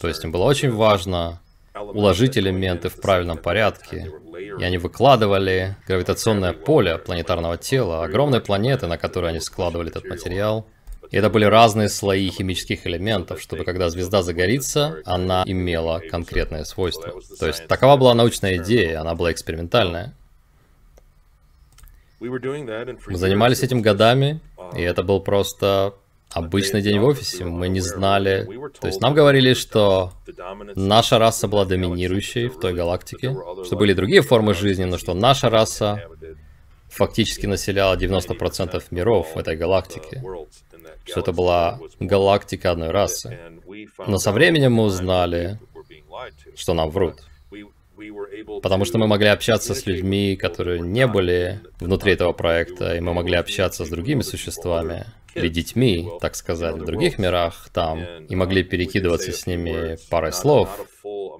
То 0.01 0.09
есть 0.09 0.21
им 0.25 0.33
было 0.33 0.43
очень 0.43 0.71
важно 0.71 1.41
уложить 1.73 2.37
элементы 2.37 2.89
в 2.89 2.99
правильном 2.99 3.37
порядке. 3.37 4.11
И 4.59 4.63
они 4.63 4.77
выкладывали 4.77 5.77
гравитационное 5.87 6.51
поле 6.51 6.97
планетарного 6.97 7.57
тела, 7.57 8.03
огромной 8.03 8.41
планеты, 8.41 8.87
на 8.87 8.97
которой 8.97 9.29
они 9.29 9.39
складывали 9.39 9.89
этот 9.89 10.03
материал, 10.05 10.67
это 11.17 11.29
были 11.29 11.45
разные 11.45 11.89
слои 11.89 12.29
химических 12.29 12.87
элементов, 12.87 13.41
чтобы 13.41 13.63
когда 13.63 13.89
звезда 13.89 14.23
загорится, 14.23 14.97
она 15.05 15.43
имела 15.45 15.99
конкретное 15.99 16.63
свойство. 16.63 17.13
То 17.39 17.47
есть 17.47 17.67
такова 17.67 17.97
была 17.97 18.13
научная 18.13 18.57
идея, 18.57 19.01
она 19.01 19.13
была 19.13 19.31
экспериментальная. 19.31 20.13
Мы 22.19 23.17
занимались 23.17 23.61
этим 23.63 23.81
годами, 23.81 24.39
и 24.75 24.81
это 24.81 25.03
был 25.03 25.19
просто 25.19 25.93
обычный 26.31 26.81
день 26.81 26.99
в 26.99 27.05
офисе. 27.05 27.45
Мы 27.45 27.67
не 27.67 27.81
знали... 27.81 28.47
То 28.79 28.87
есть 28.87 29.01
нам 29.01 29.13
говорили, 29.13 29.53
что 29.53 30.13
наша 30.75 31.19
раса 31.19 31.47
была 31.47 31.65
доминирующей 31.65 32.47
в 32.47 32.59
той 32.59 32.73
галактике, 32.73 33.35
что 33.65 33.75
были 33.75 33.93
другие 33.93 34.21
формы 34.21 34.53
жизни, 34.53 34.85
но 34.85 34.97
что 34.97 35.13
наша 35.13 35.49
раса 35.49 36.01
фактически 36.93 37.45
населяла 37.45 37.95
90% 37.95 38.83
миров 38.91 39.35
в 39.35 39.37
этой 39.37 39.55
галактике 39.55 40.21
что 41.05 41.19
это 41.19 41.31
была 41.31 41.79
галактика 41.99 42.71
одной 42.71 42.91
расы. 42.91 43.37
Но 44.07 44.17
со 44.17 44.31
временем 44.31 44.73
мы 44.73 44.83
узнали, 44.83 45.59
что 46.55 46.73
нам 46.73 46.89
врут. 46.89 47.21
Потому 48.61 48.85
что 48.85 48.97
мы 48.97 49.07
могли 49.07 49.27
общаться 49.27 49.75
с 49.75 49.85
людьми, 49.85 50.35
которые 50.35 50.79
не 50.81 51.07
были 51.07 51.61
внутри 51.79 52.13
этого 52.13 52.33
проекта, 52.33 52.95
и 52.95 52.99
мы 52.99 53.13
могли 53.13 53.35
общаться 53.35 53.85
с 53.85 53.89
другими 53.89 54.21
существами, 54.21 55.05
или 55.35 55.47
детьми, 55.47 56.09
так 56.21 56.35
сказать, 56.35 56.75
в 56.75 56.85
других 56.85 57.17
мирах 57.17 57.69
там, 57.71 58.03
и 58.29 58.35
могли 58.35 58.63
перекидываться 58.63 59.31
с 59.31 59.47
ними 59.47 59.97
парой 60.09 60.33
слов. 60.33 60.69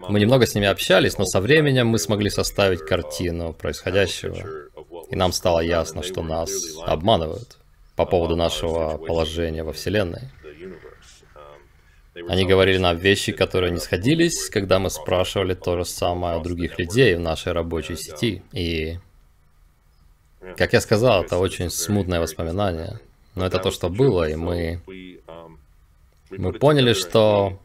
Мы 0.09 0.19
немного 0.19 0.45
с 0.45 0.55
ними 0.55 0.67
общались, 0.67 1.17
но 1.17 1.25
со 1.25 1.41
временем 1.41 1.87
мы 1.87 1.99
смогли 1.99 2.29
составить 2.29 2.79
картину 2.79 3.53
происходящего, 3.53 4.37
и 5.13 5.15
нам 5.15 5.32
стало 5.32 5.60
ясно, 5.60 6.02
что 6.02 6.23
нас 6.23 6.49
обманывают 6.88 7.60
по 7.95 8.06
поводу 8.06 8.36
нашего 8.36 8.97
положения 8.97 9.63
во 9.63 9.71
Вселенной. 9.71 10.23
Они 12.28 12.45
говорили 12.45 12.78
нам 12.78 12.97
вещи, 12.97 13.32
которые 13.32 13.71
не 13.71 13.80
сходились, 13.80 14.49
когда 14.49 14.80
мы 14.80 14.89
спрашивали 14.89 15.54
то 15.54 15.78
же 15.78 15.86
самое 15.86 16.39
у 16.39 16.41
других 16.41 16.80
людей 16.80 17.15
в 17.15 17.19
нашей 17.19 17.52
рабочей 17.54 17.95
сети. 17.95 18.41
И, 18.54 18.97
как 20.58 20.73
я 20.73 20.82
сказал, 20.82 21.23
это 21.23 21.38
очень 21.38 21.69
смутное 21.69 22.19
воспоминание. 22.19 22.99
Но 23.36 23.45
это 23.45 23.60
то, 23.60 23.69
что 23.69 23.89
было, 23.89 24.28
и 24.28 24.36
мы... 24.36 24.82
Мы 26.32 26.54
поняли, 26.54 26.93
что... 26.93 27.60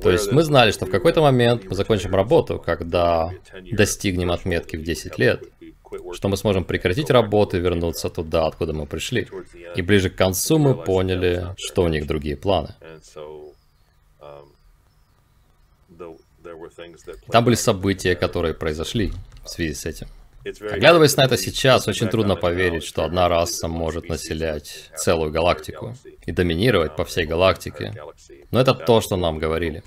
То 0.00 0.10
есть 0.10 0.32
мы 0.32 0.42
знали, 0.42 0.70
что 0.72 0.86
в 0.86 0.90
какой-то 0.90 1.22
момент 1.22 1.64
мы 1.64 1.74
закончим 1.74 2.14
работу, 2.14 2.58
когда 2.58 3.30
достигнем 3.72 4.30
отметки 4.30 4.76
в 4.76 4.82
10 4.82 5.18
лет 5.18 5.42
что 6.12 6.28
мы 6.28 6.36
сможем 6.36 6.64
прекратить 6.64 7.10
работу 7.10 7.56
и 7.56 7.60
вернуться 7.60 8.08
туда, 8.08 8.46
откуда 8.46 8.72
мы 8.72 8.86
пришли. 8.86 9.28
И 9.76 9.82
ближе 9.82 10.10
к 10.10 10.16
концу 10.16 10.58
мы 10.58 10.74
поняли, 10.74 11.54
что 11.56 11.82
у 11.84 11.88
них 11.88 12.06
другие 12.06 12.36
планы. 12.36 12.74
Там 17.30 17.44
были 17.44 17.54
события, 17.54 18.14
которые 18.16 18.54
произошли 18.54 19.12
в 19.44 19.48
связи 19.48 19.74
с 19.74 19.86
этим. 19.86 20.08
Оглядываясь 20.44 21.16
на 21.16 21.24
это 21.24 21.36
сейчас, 21.36 21.88
очень 21.88 22.08
трудно 22.08 22.36
поверить, 22.36 22.84
что 22.84 23.04
одна 23.04 23.28
раса 23.28 23.68
может 23.68 24.08
населять 24.08 24.90
целую 24.96 25.30
галактику 25.30 25.94
и 26.26 26.32
доминировать 26.32 26.96
по 26.96 27.04
всей 27.04 27.24
галактике. 27.26 27.94
Но 28.50 28.60
это 28.60 28.74
то, 28.74 29.00
что 29.00 29.16
нам 29.16 29.38
говорили. 29.38 29.82